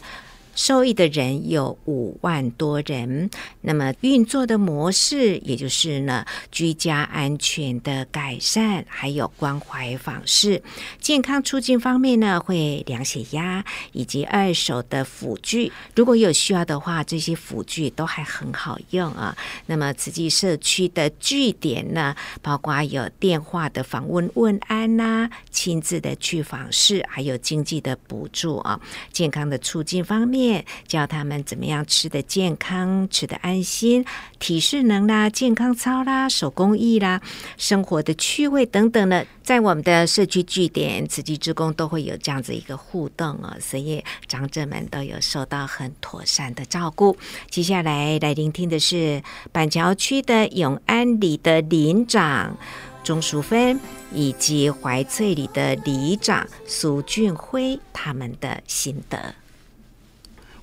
[0.56, 3.30] 受益的人有五万多人，
[3.62, 10.64] 那么运作的模式，也就是呢，居家安全的改善，还有关怀访视，
[11.00, 19.36] 健康促进方面呢，会量血压以及二手的辅具，如果有需要的话，这些辅具都还很好用啊。
[19.66, 28.80] 那么慈济社区的据点呢，包括有电话的访问问安呐、亲自的去访视，还有经济的补助啊，
[29.12, 30.45] 健康的促进方面。
[30.88, 34.06] 教他们怎么样吃得健康、吃得安心，
[34.40, 37.22] 体适能啦、健康操啦、手工艺啦、
[37.58, 47.18] 生活的趣味等等的，在我们的社区据点，慈济职工都会有这样子一个互动哦，所以长者们都有受到很妥善的照顾。
[47.50, 52.58] 接下来来聆听的是板桥区的永安里的林长
[53.04, 53.80] 钟淑芬，
[54.14, 59.36] 以及怀翠里的里长苏俊辉他们的心得。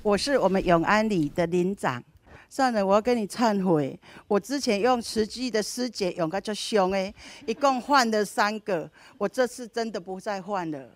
[0.03, 2.03] 我是我们永安里的林长，
[2.49, 7.13] 算了，我要跟你忏悔，我之前用慈济的师姐用个叫凶诶，
[7.45, 10.89] 一共换了三个，我这次真的不再换了。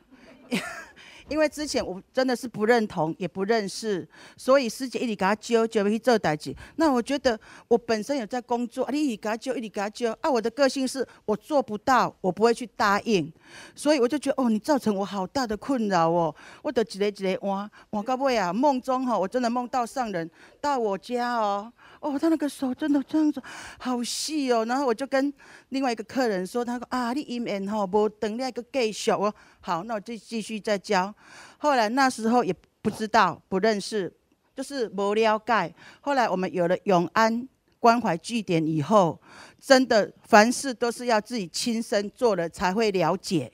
[1.29, 6.55] 因为之前我真的是不认同，也不认识，所以师姐一直给他揪，就要去做代志。
[6.77, 10.11] 那我觉得我本身有在工作，啊、你一直给他揪，一直给他揪。
[10.21, 13.31] 啊，我的个性是我做不到，我不会去答应，
[13.75, 16.33] 所以我就觉得哦，你造成我好大的困扰哦。
[16.61, 20.29] 我就一个一个换，换到尾啊，梦中哈、我真的梦到上人
[20.61, 21.71] 到我家哦。
[22.09, 23.41] 哦，他那个手真的这样子
[23.79, 25.33] 好细哦，然后我就跟
[25.69, 31.13] 另外一个客人说，他说啊，你姻缘吼无等那个继续哦，好，那我就继续再教。
[31.57, 34.11] 后来那时候也不知道不认识，
[34.55, 35.73] 就是无了解。
[36.01, 37.47] 后来我们有了永安
[37.79, 39.19] 关怀据点以后，
[39.59, 43.51] 真的凡事都是要自己亲身做了才会了解。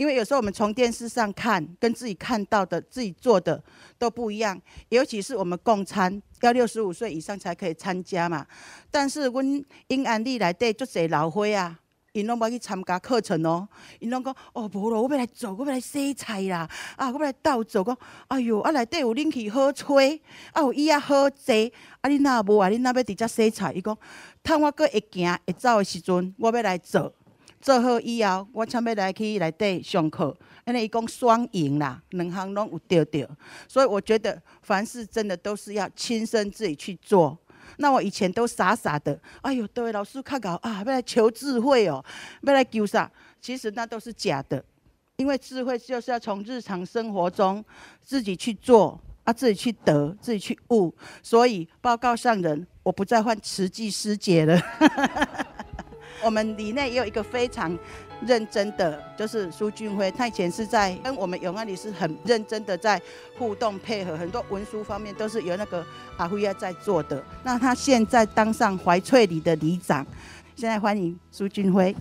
[0.00, 3.62] 因为有时候我们从电视上看，跟自己看到的、自己做的
[3.98, 4.58] 都不一样。
[4.88, 6.10] 尤其是我们共餐，
[6.40, 8.46] 要六十五岁以上才可以参加嘛。
[8.90, 11.78] 但是阮永安里内底足侪老伙啊，
[12.12, 13.68] 因拢要去参加课程哦。
[13.98, 16.66] 因拢讲哦，无咯，我要来做，我要来洗菜啦。
[16.96, 17.94] 啊，我要来倒做，讲
[18.28, 20.18] 哎哟，啊内底有冷气好吹，
[20.54, 21.54] 啊有椅啊好坐。
[22.00, 23.70] 啊，你若无啊，你若要直接洗菜？
[23.74, 23.94] 伊讲，
[24.42, 27.12] 趁我阁会行会走的时阵，我要来做。
[27.60, 30.36] 做好以后，我才要来去内底上课。
[30.66, 33.28] 因为伊讲双赢啦，两项拢有丢丢，
[33.66, 37.36] 所以我觉得凡事真的都是要亲身自己去做。
[37.78, 42.04] 那我以前都傻傻的，哎呦，对，老师看搞啊，要来求智慧哦，
[42.42, 43.10] 要来求啥？
[43.40, 44.62] 其实那都是假的，
[45.16, 47.64] 因为智慧就是要从日常生活中
[48.00, 50.94] 自己去做啊，自己去得，自己去悟。
[51.22, 54.60] 所以报告上人，我不再换慈济师姐了。
[56.22, 57.76] 我们里内也有一个非常。
[58.26, 63.00] 认真的就是苏俊辉，他以前是在跟我们永安里是很认真的在
[63.38, 65.82] 互动配合，很多文书方面都是由那个
[66.18, 67.24] 阿辉亚在做的。
[67.42, 70.06] 那他现在当上怀翠里的里长，
[70.54, 71.96] 现在欢迎苏俊辉。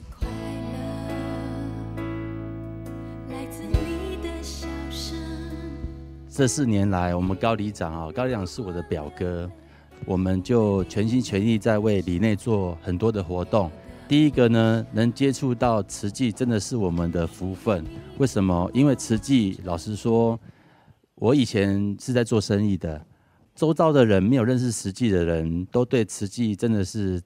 [6.29, 9.49] 这四年来，我们高里长啊，高里长是我的表哥，
[10.05, 13.71] 我们就全心全意在为里内做很多的活动。
[14.09, 17.85] 第一个呢，能接触到慈济真的是我们的福分。
[18.17, 18.67] 为什么？
[18.73, 20.37] 因为慈济，老实说，
[21.13, 22.99] 我以前是在做生意的，
[23.53, 27.21] 周遭的人没有认识慈济的人都对慈济真的是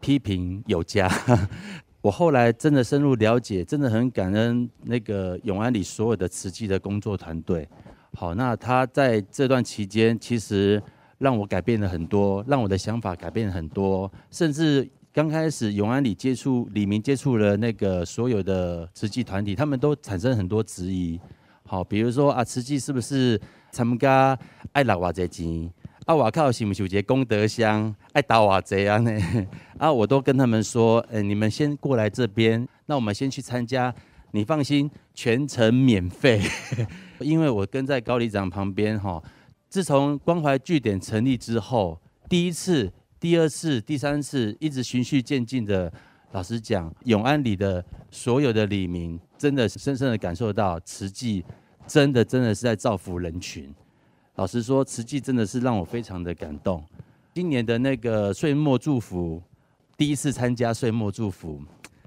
[0.00, 1.08] 批评有加。
[2.02, 7.68] 我后来真的深入了解，真的很感恩那个永安里所有的慈济的工作团队。
[8.14, 10.82] 好，那他在这段期间，其实
[11.18, 14.90] 让我改变了很多，让我的想法改变了很多，甚至。
[15.12, 21.18] 刚开始永安里接触李明接触了那个所有的慈济团体，他们都产生很多质疑。
[21.66, 23.40] 好，比如说啊，慈济是不是
[23.72, 24.38] 参加
[24.70, 25.68] 爱拿瓦贼钱？
[26.06, 28.98] 啊，我靠，是不是有这功德箱爱打瓦贼啊？
[28.98, 29.10] 呢？
[29.78, 33.92] 啊，我都跟他们说，哎，你们先过来这边，那我们先去参加。
[34.30, 36.40] 你放心，全程免费，
[37.18, 39.20] 因为我跟在高里长旁边哈。
[39.68, 42.92] 自从关怀据点成立之后，第一次。
[43.20, 45.92] 第二次、第三次，一直循序渐进的。
[46.32, 51.44] 老实讲，永安里的所有的里民，真的深深的感受到慈济，
[51.88, 53.74] 真的真的是在造福人群。
[54.36, 56.82] 老实说，慈济真的是让我非常的感动。
[57.34, 59.42] 今年的那个岁末祝福，
[59.96, 61.60] 第一次参加岁末祝福，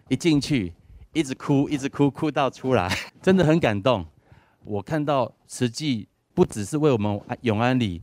[0.07, 0.73] 一进去
[1.11, 2.89] 一直哭，一直哭，哭到出来，
[3.21, 4.05] 真的很感动。
[4.63, 8.01] 我看到慈济不只是为我们永安里。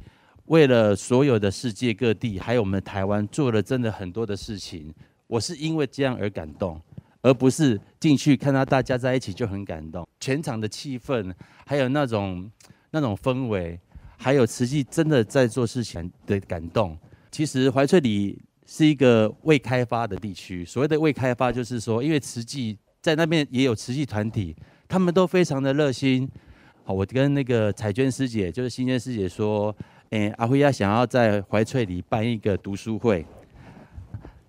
[0.50, 4.92] 为了所有的世界各地，还有我们台湾，做了真的很多的事情。
[5.28, 6.80] 我是因为这样而感动，
[7.22, 10.04] 而不是进去看到大家在一起就很感动。
[10.18, 11.32] 全场的气氛，
[11.64, 12.50] 还有那种
[12.90, 13.78] 那种氛围，
[14.16, 16.98] 还有慈济真的在做事情的感动。
[17.30, 18.36] 其实怀翠里
[18.66, 24.56] 是一个未开发的地区，所谓的未开发，就是说，因为慈济在那边也有慈济团体，
[24.88, 26.28] 他们都非常的热心。
[26.82, 29.72] 好，我跟那个彩娟师姐，就是新娟师姐说。
[30.10, 33.24] 诶，阿辉亚想要在怀翠里办一个读书会，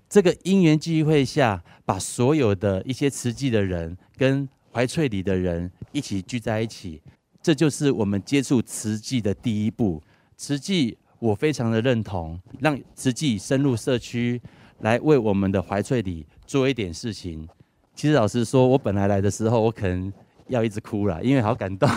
[0.10, 7.00] 这个因缘际会下，把所有的一些慈济的人跟怀翠里的人一起聚在一起，
[7.44, 10.02] 这就是我们接触慈济的第一步。
[10.36, 14.42] 慈济我非常的认同，让慈济深入社区，
[14.80, 17.48] 来为我们的怀翠里做一点事情。
[17.94, 20.12] 其实老实说，我本来来的时候，我可能
[20.48, 21.88] 要一直哭了，因为好感动。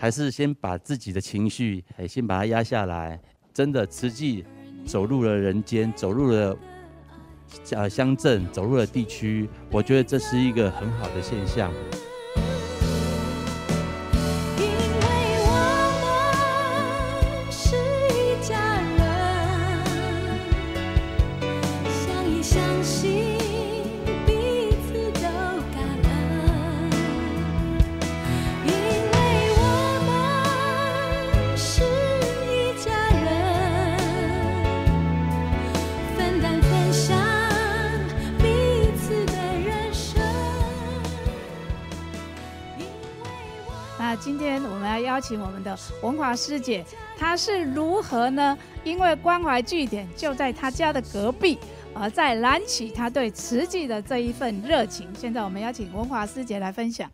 [0.00, 3.20] 还是先把自己的情绪，哎，先把它压下来。
[3.52, 4.46] 真的，慈济
[4.86, 6.56] 走入了人间，走入了
[7.72, 11.70] 呃乡镇，走入了地区，我觉得这是一个很好的现象。
[44.20, 46.84] 今天我们要邀请我们的文华师姐，
[47.18, 48.56] 她是如何呢？
[48.84, 51.58] 因为关怀据点就在她家的隔壁，
[51.94, 55.08] 而在燃起她对瓷器的这一份热情。
[55.18, 57.10] 现在我们邀请文华师姐来分享。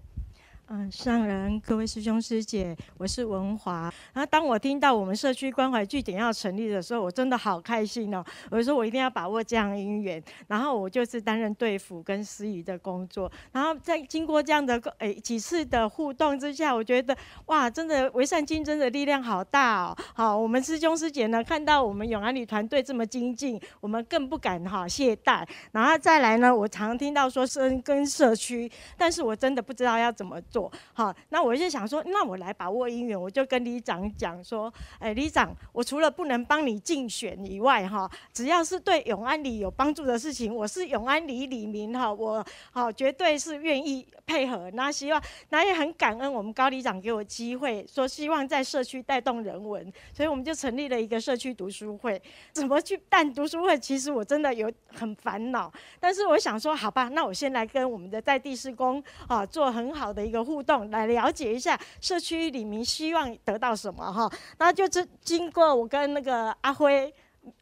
[0.69, 3.83] 嗯，上人，各位师兄师姐，我是文华。
[4.13, 8.25] 然后当我听到我们社区关怀据点要成立的时候，我真的好开心哦！
[8.51, 10.21] 我就说我一定要把握这样的因缘。
[10.49, 13.31] 然后我就是担任队辅跟司仪的工作。
[13.53, 19.97] 然后在经过这样的诶、欸、几次的互动之下，我觉得哇，真的为善竞争的力量好大哦！
[20.17, 25.47] 好，我们师兄师姐呢，看到我们永安里团队这么精进，我们更不敢哈懈怠。
[25.71, 30.41] 然后再来呢，我常听到说深跟社区，但是我真的不知道要怎么。
[30.57, 30.73] 做。
[30.95, 44.71] 好，那我就想说，那我来把握姻缘，我就跟李长讲说，哎，李长，我除了不能帮你竞选以外，哈，只要是对永安里有帮助的事情，我是永安里李民哈，我好绝对是愿意配合。
[44.73, 52.21] 那希望，那也很感恩我们高里长给我机会，说希望在社区带动人文，所以我们就成立了一个社区读书会。
[52.53, 53.79] 怎么去办读书会？
[53.79, 64.31] 其实我真的有很烦恼，但是我想说，好吧，那我先来跟我们的在地施工啊做很好的一个互动，来了解一下社区里面希望得到什么哈。
[64.59, 67.13] 那就是经过我跟那个阿辉。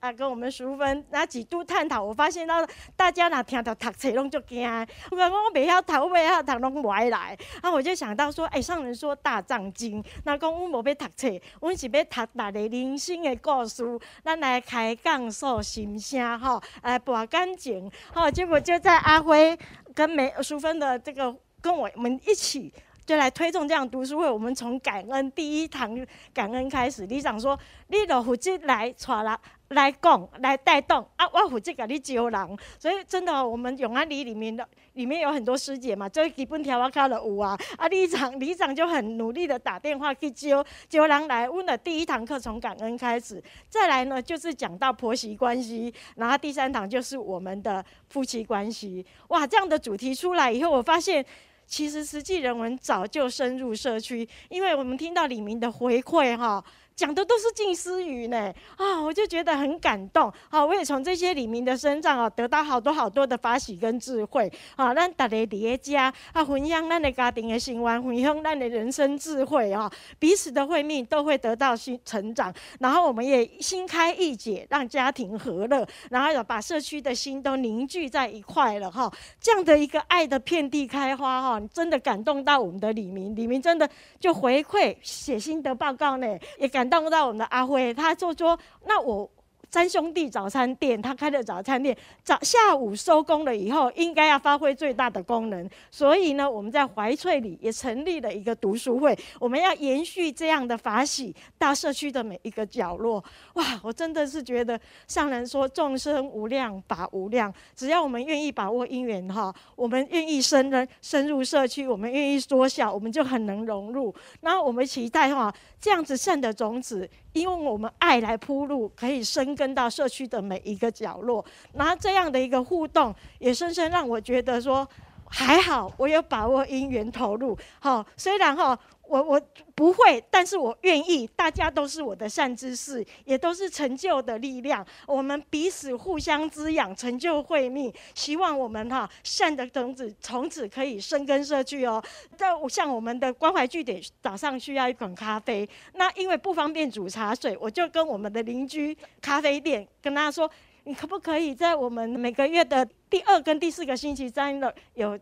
[0.01, 2.67] 啊，跟我们淑芬那几度探讨，我发现到
[2.97, 4.67] 大家那听到读册拢就惊，
[5.11, 7.37] 我讲我袂晓读，我袂晓读，拢无爱来。
[7.61, 11.29] 啊，我就想到说，哎、欸，上人说大藏经，那讲阮无要读册，
[11.61, 13.85] 阮是要读大个人生的故事，
[14.25, 19.55] 咱来开讲说心声吼，来博感情，好，结果就在阿辉
[19.95, 22.71] 跟美淑芬的这个跟我们一起。
[23.07, 25.95] 就来推动这样读书会，我们从感恩第一堂
[26.33, 27.05] 感恩开始。
[27.05, 27.59] 里长说
[27.89, 29.39] ：“你都负责来带人
[29.69, 37.55] 来讲来带动啊，我负责给你招人。”所以真的，我们永安里里面的里面有很多师姐嘛，最基本条我考了五啊。
[37.77, 41.47] 啊，里长里长就很努力的打电话去招招人来。
[41.47, 49.05] 问了第一堂课从感恩开始，再来呢就是讲到婆媳关系，然后第三堂就是我们的夫妻关系。
[49.29, 51.23] 哇，这样的主题出来以后，我发现。
[51.67, 56.65] 其实实际人文早就深入社区，因为我们听到李明的回馈哈，
[56.97, 60.65] 讲的都是近思语呢啊，我就觉得很感动啊！
[60.65, 64.95] 我也从这些李明的身上啊，得到好多好多的法喜跟智慧啊。
[64.95, 69.91] 咱大家叠加啊，分享咱的家庭的生活，分享咱的人生智慧啊，
[70.21, 72.55] 彼此的会面都会得到新成长。
[72.79, 79.13] 然后我们也心开意解，让家庭和乐，然后把社区的心都凝聚在一块了哈。
[79.41, 83.89] 这样的一个爱的遍地开花哈，真的感动到我们的李明，李明真的
[84.21, 86.84] 就回馈写心得报告呢，也感。
[86.89, 89.31] 动到我们的阿辉，他就说：“那我
[89.75, 95.69] 三兄弟早餐店，他开的早餐店，早下午收工了以后，应该要发挥最大的功能。
[95.91, 103.25] 所以呢，我们在怀翠里也成立了一个读书会，我们要延续这样的法喜到社区的每一个角落。
[103.55, 114.15] 哇，我真的是觉得上人说众生无量，法无量，只要我们愿意把握因缘哈，我们愿意深入深入社区，我们愿意缩小，我们就很能融入。
[114.43, 115.53] 那我们期待哈。”
[115.85, 121.45] 这样子善的种子，因为我们爱来铺路，可以深根到社区的每一个角落。
[121.75, 124.89] 然后这样的一个互动，也深深让我觉得说，
[125.29, 127.55] 还好我有把握因缘投入。
[127.79, 128.79] 好，虽然哈。
[129.09, 129.41] 我我
[129.75, 131.29] 不会，但是我愿意。
[131.37, 134.85] 大家都是我的善知识，也都是成就的力量。
[135.07, 137.93] 我们彼此互相滋养，成就会命。
[138.15, 142.03] 希望我们哈善的种子从此可以生根社区哦。
[142.37, 150.51] 在像我们的关怀据点，早上需要一款咖啡，那因为不方便煮茶水，我就跟我们的邻居咖啡店跟他说，
[150.85, 155.19] 你可不可以在我们每个月的第二跟第四个星期三的有。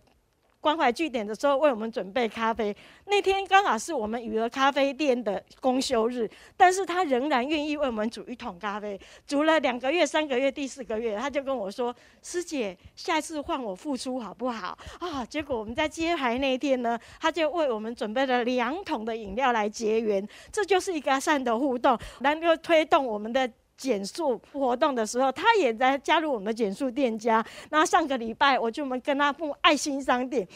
[0.63, 2.75] 关怀据点的时候，为我们准备咖啡。
[3.07, 8.99] 那天刚好是我们雨儿咖啡店的公休日，但是他仍然愿意为我们煮一桶咖啡。
[9.27, 11.93] 煮了两个月、三个月、第四个月，他就跟我说
[12.23, 20.25] ：“师姐，下次换我付出好不好？”啊，结果我们在揭牌那天呢，他就为我们准备了两桶的饮料来结缘。
[20.53, 23.51] 这就是一个善的互动，能够推动我们的。
[23.83, 27.45] 减塑活动的时候，他也在加入我们的减塑店家。
[27.71, 30.47] 那上个礼拜，我就们跟他付爱心商店，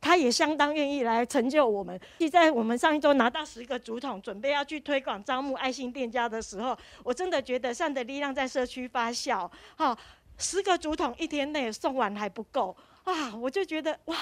[0.00, 2.00] 他也相当愿意来成就我们。
[2.18, 9.48] 就在我们上一周拿到十个竹筒，准备要去推广招募爱心店家的时候，我真的觉得善的力量在社区发酵。
[9.76, 9.96] 哈，
[10.36, 13.32] 十个竹筒一天内送完还不够啊！
[13.36, 14.16] 我就觉得哇。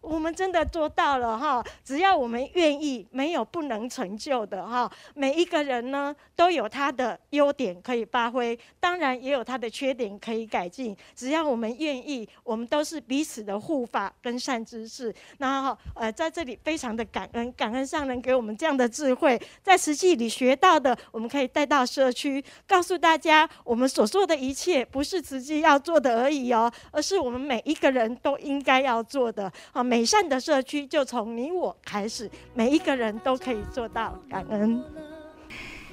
[0.00, 1.62] 我们真的做到了哈！
[1.84, 4.90] 只要我们愿意，没有不能成就的哈。
[5.14, 10.96] 每一个人呢，都有他的优点可以发挥，当然也有他的缺点可以改进。
[11.16, 15.12] 只要我们愿意，我们都是彼此的护法跟善知识。
[15.38, 29.87] 然后呃，在这里非常的感恩，感恩上人给我们这样的智慧，在实际里学到的，我们可以带到社区，告诉大家，我们所做的一切不是慈济要做的而已哦，而是我们每一个人都应该要做的好。
[29.88, 34.84] 美善的社区就从你我开始，每一个人都可以做到感恩。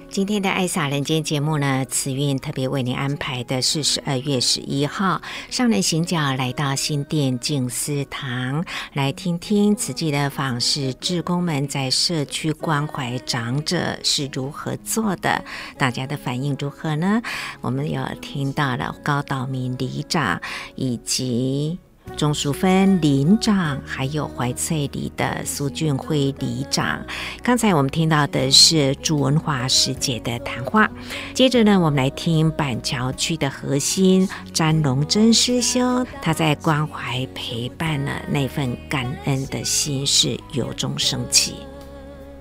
[0.10, 15.46] 今天的爱洒人间节目呢，慈韵特别为您安排的是十二月十一号上人行脚来到新店静思堂，来听听慈济的访视志工们在社区关怀长者是如何做的，
[15.78, 17.22] 大家的反应如何呢？
[17.62, 20.41] 我们有听到了高道明里长
[20.76, 21.80] 以及。
[22.16, 27.06] 钟淑芬里长，还有怀翠里的苏俊辉里长。
[27.43, 30.89] 刚才我们听到的是朱文华师姐的谈话，
[31.34, 41.56] 接着呢，我们来听板桥区的核心詹龙珍师兄，他在关怀陪伴了那份感恩的心是由衷升起。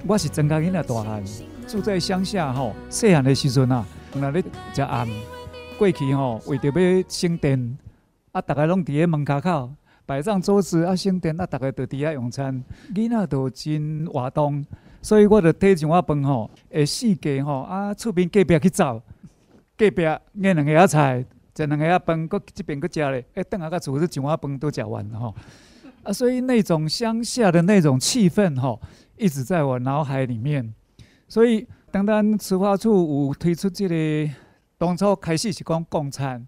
[0.06, 1.24] 我是曾家英的大汉，
[1.66, 5.08] 住在乡下吼，细汉的时阵啊，那咧食暗，
[5.76, 7.76] 过去吼为着要省电。
[8.34, 8.42] 啊！
[8.42, 9.72] 大家拢伫咧门口口
[10.04, 14.66] 摆上桌子啊，省电啊，大家都伫遐用餐，囡仔都真活动，
[15.00, 19.00] 所以我就提一碗饭吼，会四个吼啊，厝边隔壁去走，
[19.78, 21.24] 隔壁嗌两个仔菜，
[21.56, 25.32] 食两个仔饭，搁这边搁食咧，哎，等下个厨师一碗饭都食完吼，
[26.02, 28.80] 啊，所以那种乡下的那种气氛吼，
[29.16, 30.74] 一直在我脑海里面。
[31.28, 34.34] 所以当咱慈华处有推出这个，
[34.76, 36.44] 当初开始是讲共餐。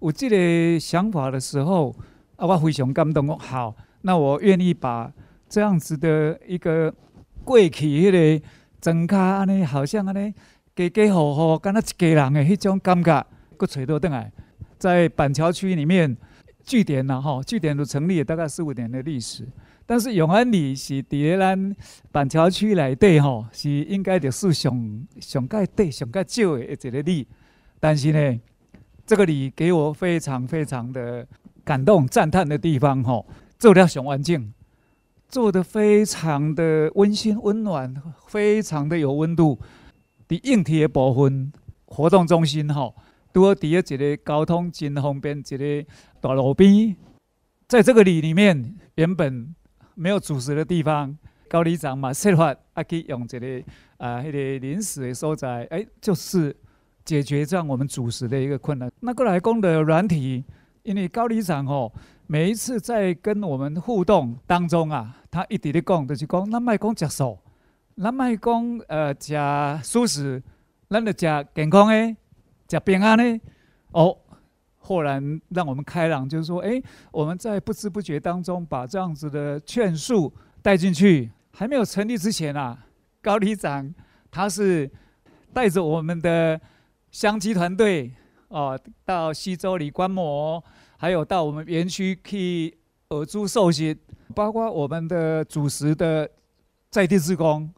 [0.00, 1.94] 有这个想法的时候，
[2.36, 3.26] 啊，我非常感动。
[3.26, 5.10] 我好，那我愿意把
[5.48, 6.94] 这样子的一个
[7.44, 8.46] 过去迄个
[8.78, 10.34] 增加安尼，好像安尼
[10.74, 13.26] 家家户户，敢若一家人的迄种感觉，
[13.56, 14.30] 搁找到倒来。
[14.78, 16.14] 在板桥区里面，
[16.62, 19.48] 据点呐，吼，据点都成立了大概四五年的历史。
[19.86, 21.76] 但是永安里是伫咱
[22.12, 27.26] 板桥区内底吼，是应该就是上上盖底上盖少的一个里，
[27.80, 28.38] 但是呢。
[29.06, 31.24] 这个里给我非常非常的
[31.64, 33.24] 感动、赞叹的地方，吼，
[33.56, 34.52] 做得上环境，
[35.28, 37.94] 做得非常的温馨、温暖，
[38.26, 39.60] 非常的有温度。
[40.28, 41.52] 伫硬体的部分，
[41.84, 42.96] 活动中心，吼，
[43.32, 45.84] 都要伫一个交通真方便，一个
[46.20, 46.96] 大路边。
[47.68, 49.54] 在这个里里面，原本
[49.94, 51.16] 没有主食的地方，
[51.48, 53.62] 高里长嘛设法啊去用一个
[53.98, 56.56] 啊迄个临时的所在，哎，就是。
[57.06, 58.90] 解决这样我们主食的一个困难。
[58.98, 60.44] 那过来讲的软体，
[60.82, 61.90] 因为高里长哦，
[62.26, 67.38] 每一次在跟我们互动当中啊，他一直在讲，就是讲，咱卖讲食素，
[67.96, 69.34] 咱卖讲呃食
[69.84, 70.42] 素食，
[70.90, 72.16] 咱就食健康的，
[72.68, 73.40] 食平安的。
[73.92, 74.18] 哦，
[74.78, 76.82] 豁然让我们开朗，就是说，哎，
[77.12, 81.30] 我们在不知不觉当中把这样子的劝述带进去。
[81.52, 82.76] 还没有成立之前啊，
[83.22, 83.94] 高里长
[84.28, 84.90] 他是
[85.52, 86.60] 带着我们的。
[87.16, 88.12] 相机团队
[88.48, 90.62] 哦，到西周里观摩，
[90.98, 92.76] 还有到我们园区去
[93.08, 93.96] 耳珠受洗，
[94.34, 96.28] 包括我们的主食的
[96.90, 97.72] 在地职工，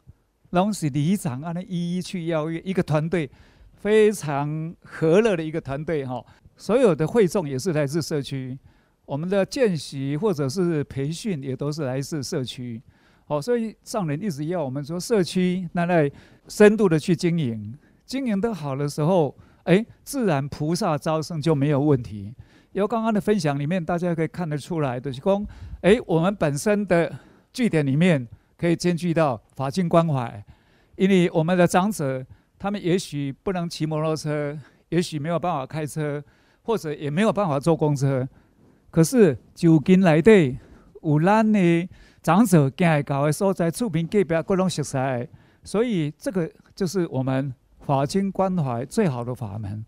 [0.51, 3.31] 拢是里长啊，那一一去邀约一个团队，
[3.77, 6.21] 非常和乐的一个团队哈。
[6.57, 8.59] 所有的会众也是来自社区，
[9.07, 12.83] 我们的见习或者是培训也都是来自社区。
[13.29, 16.11] 哦，所以上人一直要我们说社区，那来
[16.49, 17.73] 深度的去经营。
[18.09, 22.35] 经营得好的时候，哎，自然菩萨招生就没有问题。
[22.73, 25.45] 由刚刚的分享里面，大家可以看得出来的，就是说，
[25.83, 27.15] 哎，我们本身的
[27.53, 30.43] 据点里面可以兼具到法亲关怀，
[30.97, 32.25] 因为我们的长者
[32.59, 36.23] 他们也许不能骑摩托车，也许没有办法开车，
[36.63, 38.27] 或者也没有办法坐公车，
[38.91, 40.57] 可是就近来的
[41.03, 41.87] 有咱的
[42.23, 44.97] 长者行会到的所在，厝边隔壁各种熟悉，
[45.63, 47.53] 所以这个就是我们。
[47.89, 49.83] 法亲关怀最好的法门，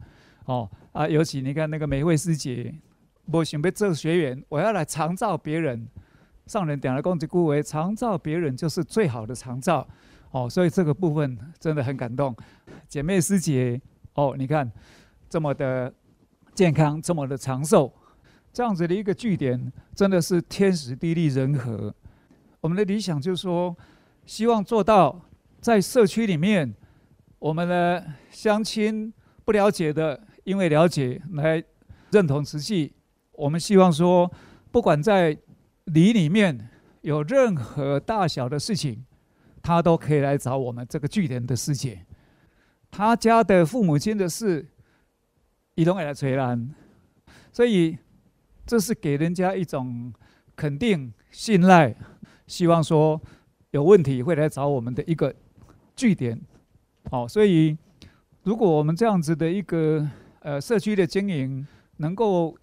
[0.46, 2.74] 哦啊，尤其你看那个美惠师姐，
[3.26, 5.86] 我想要做学员，我要来长照别人。
[6.46, 9.86] 上人点了公职顾为长照别人就是最好的长照，
[10.30, 12.34] 哦，所以这个部分真的很感动。
[12.88, 13.78] 姐妹师姐，
[14.14, 14.72] 哦，你看
[15.28, 15.92] 这么的
[16.54, 17.92] 健康，这么的长寿，
[18.50, 21.94] 这样子的一个据点，真的是天时地利人和。
[22.62, 23.76] 我们的理想就是说，
[24.24, 25.20] 希望做到
[25.60, 26.74] 在社区里面。
[27.40, 29.12] 我们的乡亲
[29.46, 31.62] 不了解的，因为了解来
[32.12, 32.92] 认同慈济。
[33.32, 34.30] 我们希望说，
[34.70, 35.36] 不管在
[35.86, 36.68] 里里面
[37.00, 39.06] 有任何大小的事情，
[39.62, 42.04] 他都可以来找我们这个据点的世界。
[42.90, 44.68] 他家的父母亲的事，
[45.76, 46.74] 一同来垂兰。
[47.50, 47.96] 所以
[48.66, 50.12] 这是给人家一种
[50.54, 51.96] 肯定、信赖，
[52.46, 53.18] 希望说
[53.70, 55.34] 有问题会来找我们的一个
[55.96, 56.38] 据点。
[57.08, 57.76] 好，所以
[58.44, 60.06] 如果我们这样子的一个
[60.40, 62.56] 呃社区的经营，能够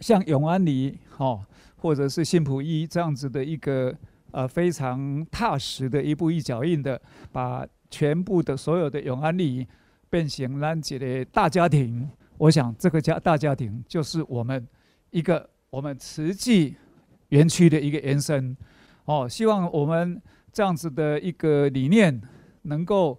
[0.00, 1.40] 像永安里哈，
[1.76, 3.94] 或者是新埔一这样子的一个
[4.32, 7.00] 呃非常踏实的一步一脚印的，
[7.32, 9.66] 把全部的所有的永安里
[10.10, 14.66] 变成咱一个大家庭，我想这个家大家庭就是我们
[15.10, 16.76] 一个我们慈济
[17.30, 18.54] 园区的一个延伸。
[19.06, 20.20] 哦，希望我们
[20.52, 22.20] 这样子的一个理念
[22.62, 23.18] 能够。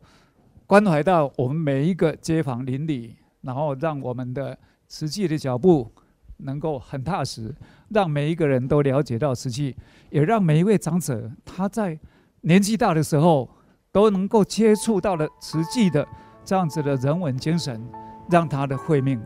[0.71, 4.57] 关怀到我们每一个街坊邻里，然后让我们的
[4.87, 5.91] 慈济的脚步
[6.37, 7.53] 能够很踏实，
[7.89, 9.75] 让每一个人都了解到慈济，
[10.11, 11.99] 也让每一位长者他在
[12.39, 13.49] 年纪大的时候
[13.91, 16.07] 都能够接触到了慈济的
[16.45, 17.85] 这样子的人文精神，
[18.29, 19.21] 让他的慧命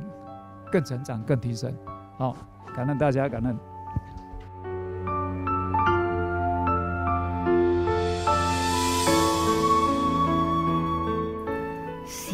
[0.72, 1.72] 更成长、更提升。
[2.18, 2.36] 好，
[2.76, 3.75] 感恩大家，感恩。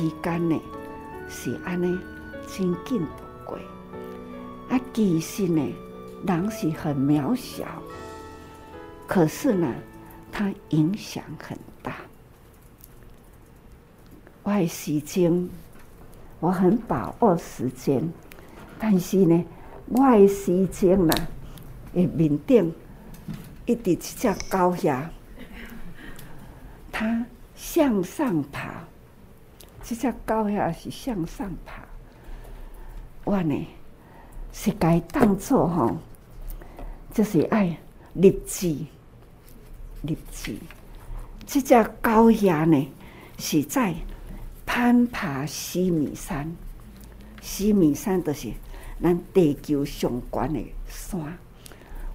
[0.02, 0.60] 时间呢，
[1.30, 1.96] 是安尼，
[2.48, 3.56] 真紧度过。
[4.68, 5.62] 啊，其实呢，
[6.26, 7.66] 人是很渺小，
[9.06, 9.72] 可是呢，
[10.32, 11.98] 它影响很大。
[14.42, 15.48] 我的时间，
[16.40, 18.12] 我很把握时间，
[18.80, 19.46] 但是呢，
[19.86, 21.14] 我的时间呢，
[21.94, 22.74] 诶，面顶
[23.68, 25.10] 一直一只狗仔，
[26.92, 27.24] 它
[27.54, 28.84] 向上爬。
[29.84, 31.84] 这只狗仔是向上爬，
[33.24, 33.68] 我呢
[34.54, 35.98] 是该当做吼，
[37.14, 37.78] 就是爱
[38.14, 38.78] 立志，
[40.04, 40.56] 立志。
[41.46, 42.88] 这只狗仔呢
[43.38, 43.94] 是在
[44.66, 46.56] 攀爬须弥山，
[47.42, 48.52] 须弥山就是
[49.02, 51.38] 咱地球上悬的山，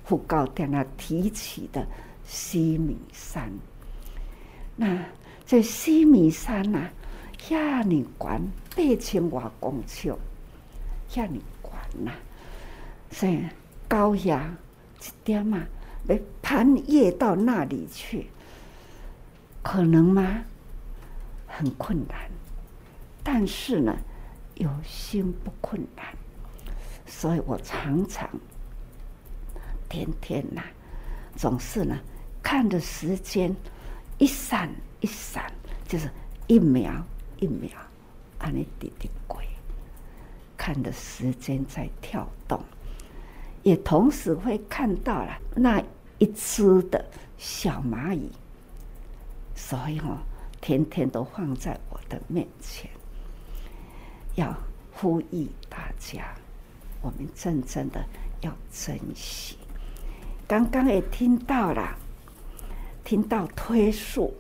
[0.04, 1.84] 佛教在那提起的
[2.24, 3.52] 须弥山。
[4.76, 5.04] 那
[5.44, 6.92] 这须弥山呐、啊。
[7.48, 8.42] 遐尼悬
[8.74, 10.12] 八千外公尺，
[11.08, 12.10] 遐尼悬呐！
[13.10, 13.40] 所以
[13.86, 14.52] 高压
[15.00, 15.62] 一点嘛，
[16.08, 18.26] 来攀越到那里去，
[19.62, 20.42] 可能吗？
[21.46, 22.28] 很困难。
[23.22, 23.96] 但是呢，
[24.56, 26.04] 有心不困难。
[27.06, 28.28] 所以我常常
[29.88, 30.62] 天天呐，
[31.36, 31.96] 总是呢，
[32.42, 33.54] 看着时间
[34.18, 34.68] 一闪
[35.00, 35.52] 一闪，
[35.86, 36.10] 就是
[36.48, 37.06] 一秒。
[37.38, 37.70] 一秒，
[38.38, 39.40] 按你滴滴过，
[40.56, 42.60] 看的时间在跳动，
[43.62, 45.82] 也同时会看到了那
[46.18, 47.04] 一只的
[47.36, 48.30] 小蚂蚁，
[49.54, 50.18] 所以哦，
[50.60, 52.90] 天天都放在我的面前，
[54.34, 54.54] 要
[54.92, 56.34] 呼吁大家，
[57.02, 58.04] 我们真正的
[58.40, 59.58] 要珍惜。
[60.48, 61.98] 刚刚也听到了，
[63.04, 64.34] 听到推树。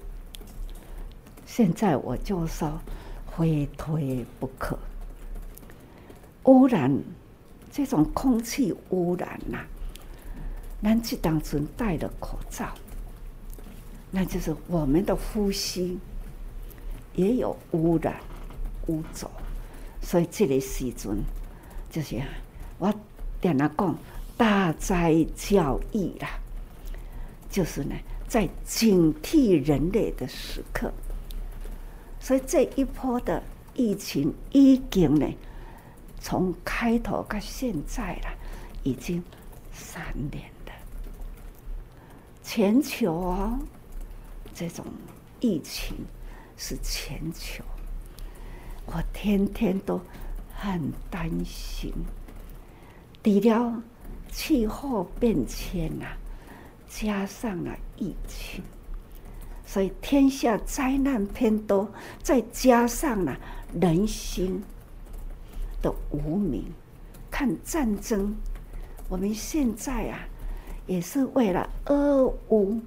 [1.46, 2.78] 现在我就说，
[3.34, 4.76] 非推不可。
[6.44, 6.92] 污染，
[7.72, 9.66] 这种空气污染呐、啊，
[10.82, 12.74] 咱这当中戴的口罩，
[14.10, 15.98] 那就是我们的呼吸
[17.14, 18.16] 也有污染
[18.88, 19.30] 污浊。
[20.02, 21.16] 所以这个时阵，
[21.90, 22.20] 就是
[22.78, 22.92] 我
[23.40, 23.98] 点了讲
[24.36, 26.28] 大灾教育啦，
[27.50, 27.94] 就是呢，
[28.28, 30.92] 在警惕人类的时刻。
[32.26, 33.40] 所以这一波的
[33.72, 35.32] 疫情已经呢，
[36.18, 38.28] 从开头到现在了，
[38.82, 39.22] 已经
[39.72, 40.02] 三
[40.32, 40.72] 年了。
[42.42, 43.56] 全球哦，
[44.52, 44.84] 这种
[45.38, 45.96] 疫情
[46.56, 47.62] 是全球，
[48.86, 50.00] 我天天都
[50.52, 51.92] 很担心。
[53.22, 53.80] 除了
[54.32, 56.06] 气候变迁呐，
[56.88, 58.64] 加上了疫情。
[59.66, 61.90] 所以天下灾难偏多，
[62.22, 63.36] 再加上了
[63.78, 64.62] 人心
[65.82, 66.64] 的无明，
[67.30, 68.34] 看战争，
[69.08, 70.20] 我们现在啊，
[70.86, 72.80] 也是为了俄乌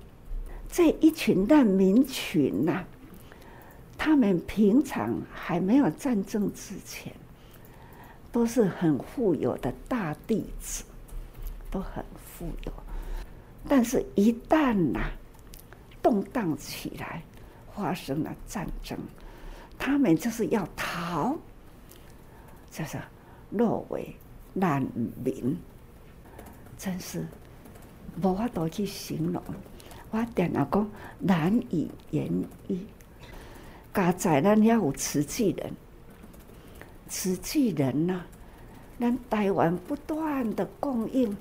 [0.72, 2.86] 这一群难民群呐、
[3.98, 7.12] 他们平常还没有战争之前，
[8.32, 10.86] 都是很富有的大弟子，
[11.70, 12.72] 都很富有，
[13.68, 15.12] 但是一旦呐、
[16.02, 17.22] 动荡起来，
[17.76, 18.98] 发生了战争，
[19.78, 21.38] 他们就是要逃，
[22.70, 22.98] 就是
[23.52, 24.16] 落为
[24.54, 24.86] 难
[25.24, 25.58] 民，
[26.78, 27.26] 真是
[28.22, 29.42] 无法度去形容。
[30.12, 30.90] 我点了讲
[31.20, 32.28] 难以言
[32.68, 32.80] 喻。
[33.94, 35.74] 家在咱要有瓷器人，
[37.08, 38.28] 瓷器人呐、啊，
[39.00, 41.36] 咱台湾不断的供应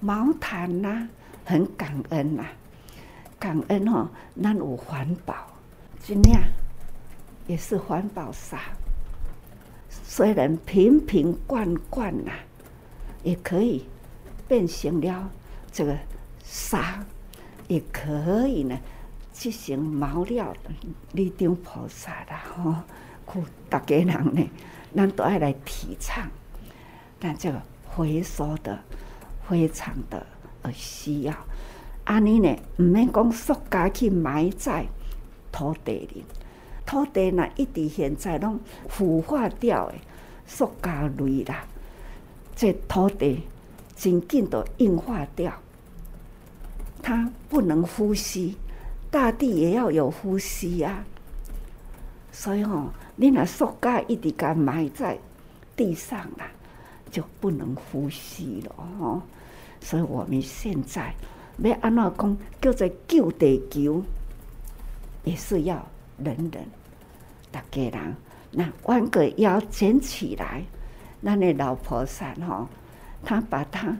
[0.00, 1.08] 毛毯呐、
[1.44, 2.46] 很感恩呐、
[3.40, 4.06] 感恩哦，
[4.40, 5.34] 咱有环保，
[5.98, 6.40] 尽量
[7.46, 8.60] 也是环保沙。
[9.88, 12.30] 虽然瓶瓶罐罐呐，
[13.22, 13.86] 也可以
[14.46, 15.30] 变成了
[15.72, 15.96] 这个
[16.44, 17.02] 沙，
[17.66, 18.78] 也可以呢
[19.32, 20.70] 进行毛料的
[21.12, 22.74] 立顶菩萨啦吼，
[23.24, 24.50] 苦大家人呢，
[24.94, 26.28] 咱都爱来提倡，
[27.18, 28.78] 但这个回收的
[29.48, 30.26] 非常的
[30.60, 31.34] 呃需要。
[32.10, 34.84] 安尼呢，唔免讲塑胶去埋在
[35.52, 36.24] 土地里，
[36.84, 38.58] 土地呢一直现在拢
[38.88, 40.00] 腐化掉诶，
[40.44, 41.64] 塑胶类啦，
[42.56, 43.44] 这土地
[43.94, 45.52] 紧紧都硬化掉，
[47.00, 48.56] 它不能呼吸，
[49.08, 51.04] 大地也要有呼吸、啊。
[52.32, 55.16] 所以哦，你那塑胶一直给埋在
[55.76, 56.50] 地上啦，
[57.08, 59.22] 就不能呼吸了哦。
[59.80, 61.14] 所以我们现在
[61.68, 64.02] 要安怎讲，叫做救地球，
[65.24, 65.86] 也是要
[66.18, 66.64] 人人
[67.52, 68.16] 大家人，
[68.52, 70.64] 那弯个腰捡起来，
[71.22, 72.66] 咱那老菩萨哈，
[73.22, 73.96] 他把他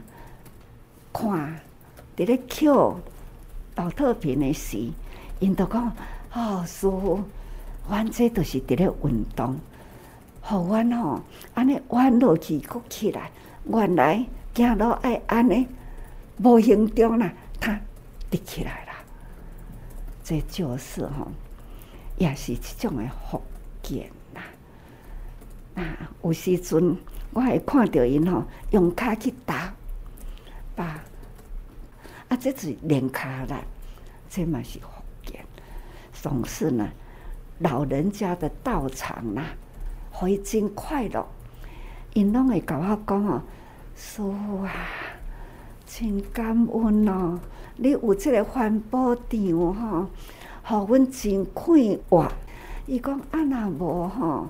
[1.13, 1.59] 看
[2.15, 2.73] 在咧捡
[3.75, 4.89] 宝特瓶的时，
[5.39, 5.91] 因都讲
[6.33, 7.21] 哦，师父。
[7.89, 9.59] 阮这都是伫咧运动，
[10.41, 11.19] 互阮吼
[11.55, 13.31] 安尼弯落去，搁起来。
[13.65, 15.67] 原来走路爱安尼，
[16.37, 17.79] 无形中啦，他
[18.31, 18.91] 立起来了。
[20.21, 21.31] 这就是吼，
[22.17, 23.41] 也是一种的福
[23.81, 24.41] 建啦。
[25.73, 25.83] 那
[26.23, 26.97] 有时阵
[27.31, 29.73] 我会看到因吼用脚去打，
[30.75, 30.85] 把
[32.27, 33.61] 啊，这是练脚啦，
[34.29, 34.87] 这嘛是福
[35.23, 35.45] 建，
[36.11, 36.89] 总是呢。
[37.59, 39.43] 老人家的道场呐，
[40.11, 41.27] 会真快乐。
[42.13, 43.43] 因拢会甲我讲哦，
[43.95, 44.73] 师傅啊，
[45.93, 47.37] 真感恩哦，
[47.75, 50.07] 你有这个环保场吼，
[50.63, 51.75] 互阮真快
[52.07, 52.31] 活。
[52.87, 54.47] 伊讲啊那无吼，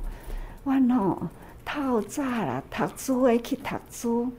[0.63, 1.23] 阮吼
[1.65, 4.31] 透早啦，读书的去读书，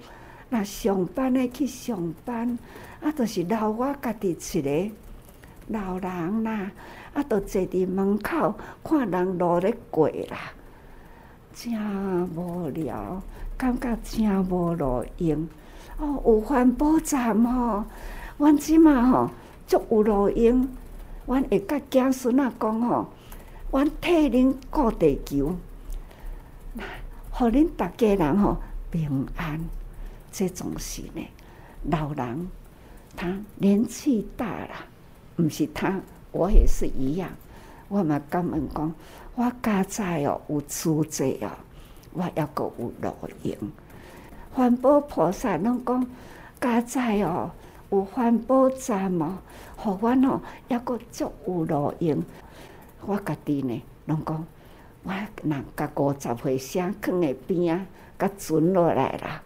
[0.48, 2.56] 那上班的去上班，
[3.02, 4.90] 啊，就是留我家己一个
[5.66, 6.70] 老人啦。
[7.14, 7.22] 啊！
[7.24, 10.52] 都坐伫门口看人路咧过啦，
[11.52, 11.74] 真
[12.34, 13.20] 无聊，
[13.58, 15.46] 感觉真无路用。
[16.02, 17.84] 哦，有环保站吼，
[18.36, 19.30] 阮即嘛吼
[19.68, 20.68] 足有路用。
[21.26, 23.06] 阮会甲囝孙仔讲吼，
[23.70, 25.54] 阮替恁顾地球，
[27.30, 28.56] 互恁逐家人吼
[28.90, 29.60] 平安。
[30.32, 31.24] 这种是呢，
[31.84, 32.48] 老人
[33.14, 34.68] 他年纪大了，
[35.36, 36.00] 毋是他。
[36.32, 37.30] 我也是一样，
[37.88, 38.92] 我嘛感恩讲，
[39.36, 41.50] 我家在哦有资济哦，
[42.14, 43.54] 我抑阁有路用。
[44.54, 46.06] 环保菩萨拢讲，
[46.60, 47.50] 家在哦
[47.90, 49.38] 有环保站哦，
[49.76, 52.22] 互阮哦抑阁足有路用。
[53.06, 54.46] 我家己呢，拢讲，
[55.04, 57.86] 我人甲五十岁生囥诶边啊，
[58.18, 59.42] 甲存落来啦。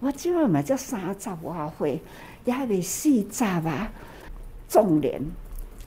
[0.00, 2.02] 我即摆嘛才三十外岁，
[2.44, 3.90] 也还未四十啊，
[4.68, 5.22] 壮年。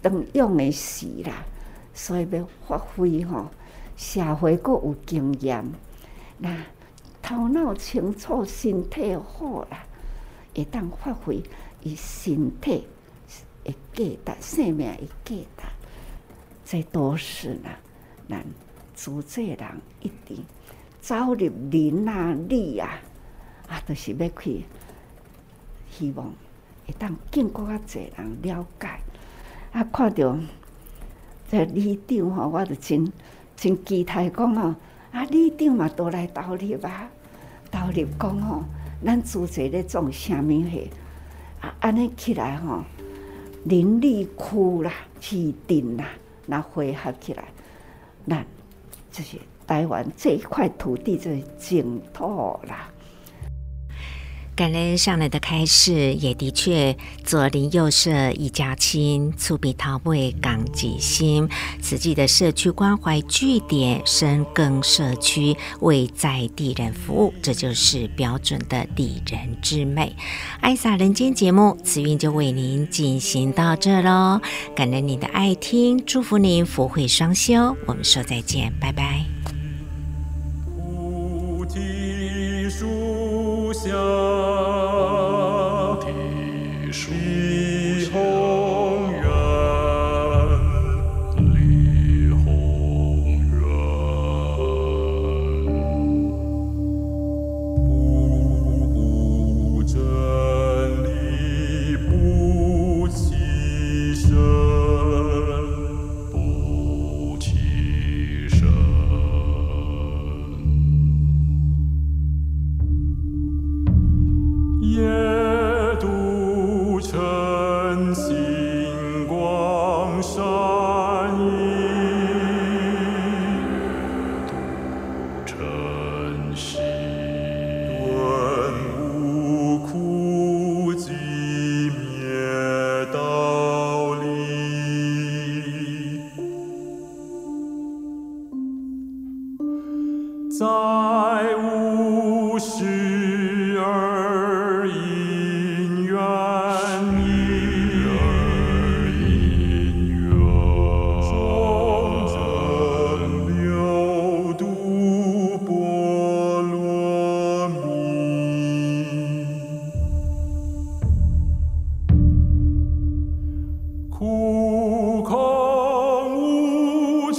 [0.01, 1.43] 当用的时啦，
[1.93, 3.47] 所以要发挥吼，
[3.97, 5.65] 社会阁有经验，
[6.37, 6.55] 那
[7.25, 9.83] 头脑清楚，身体好啦，
[10.53, 11.41] 会当发挥
[11.81, 12.87] 伊身体
[13.63, 13.73] 的
[14.23, 15.63] 价值，生命的价值，
[16.63, 17.69] 这都是呢，
[18.29, 18.45] 咱
[18.95, 19.57] 主这人
[20.01, 20.37] 一定
[21.01, 22.99] 走入林啊、里啊，
[23.69, 24.63] 啊，都、是要去，
[25.89, 26.31] 希望
[26.85, 28.99] 会当更过较侪人了解。
[29.71, 29.83] 啊！
[29.91, 30.37] 看到
[31.49, 33.11] 这李长吼，我就真
[33.57, 34.75] 真期待讲吼，
[35.11, 35.25] 啊！
[35.31, 37.09] 李长嘛都来投入啊，
[37.75, 38.63] 投入讲吼，
[39.03, 40.89] 咱组织咧种啥物嘿
[41.59, 41.75] 啊？
[41.81, 42.81] 安尼起来吼，
[43.65, 46.05] 林立区啦、市镇啦，
[46.45, 47.43] 那汇合起来，
[48.25, 48.45] 咱
[49.11, 52.89] 就是台湾这一块土地就是净土啦。
[54.55, 56.95] 感恩上来的开示，也的确
[57.25, 61.49] 左邻右舍一家亲，厝边头尾共一心。
[61.81, 70.15] 慈济的社区关怀据点，深耕社区，为在地人服务，这就是标准的地人之美。
[70.61, 74.39] 爱洒人间节目，慈韵就为您进行到这喽。
[74.73, 77.75] 感恩您的爱听，祝福您福慧双修。
[77.85, 79.34] 我们说再见，拜拜。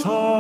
[0.07, 0.36] heart.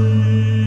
[0.00, 0.59] 夜。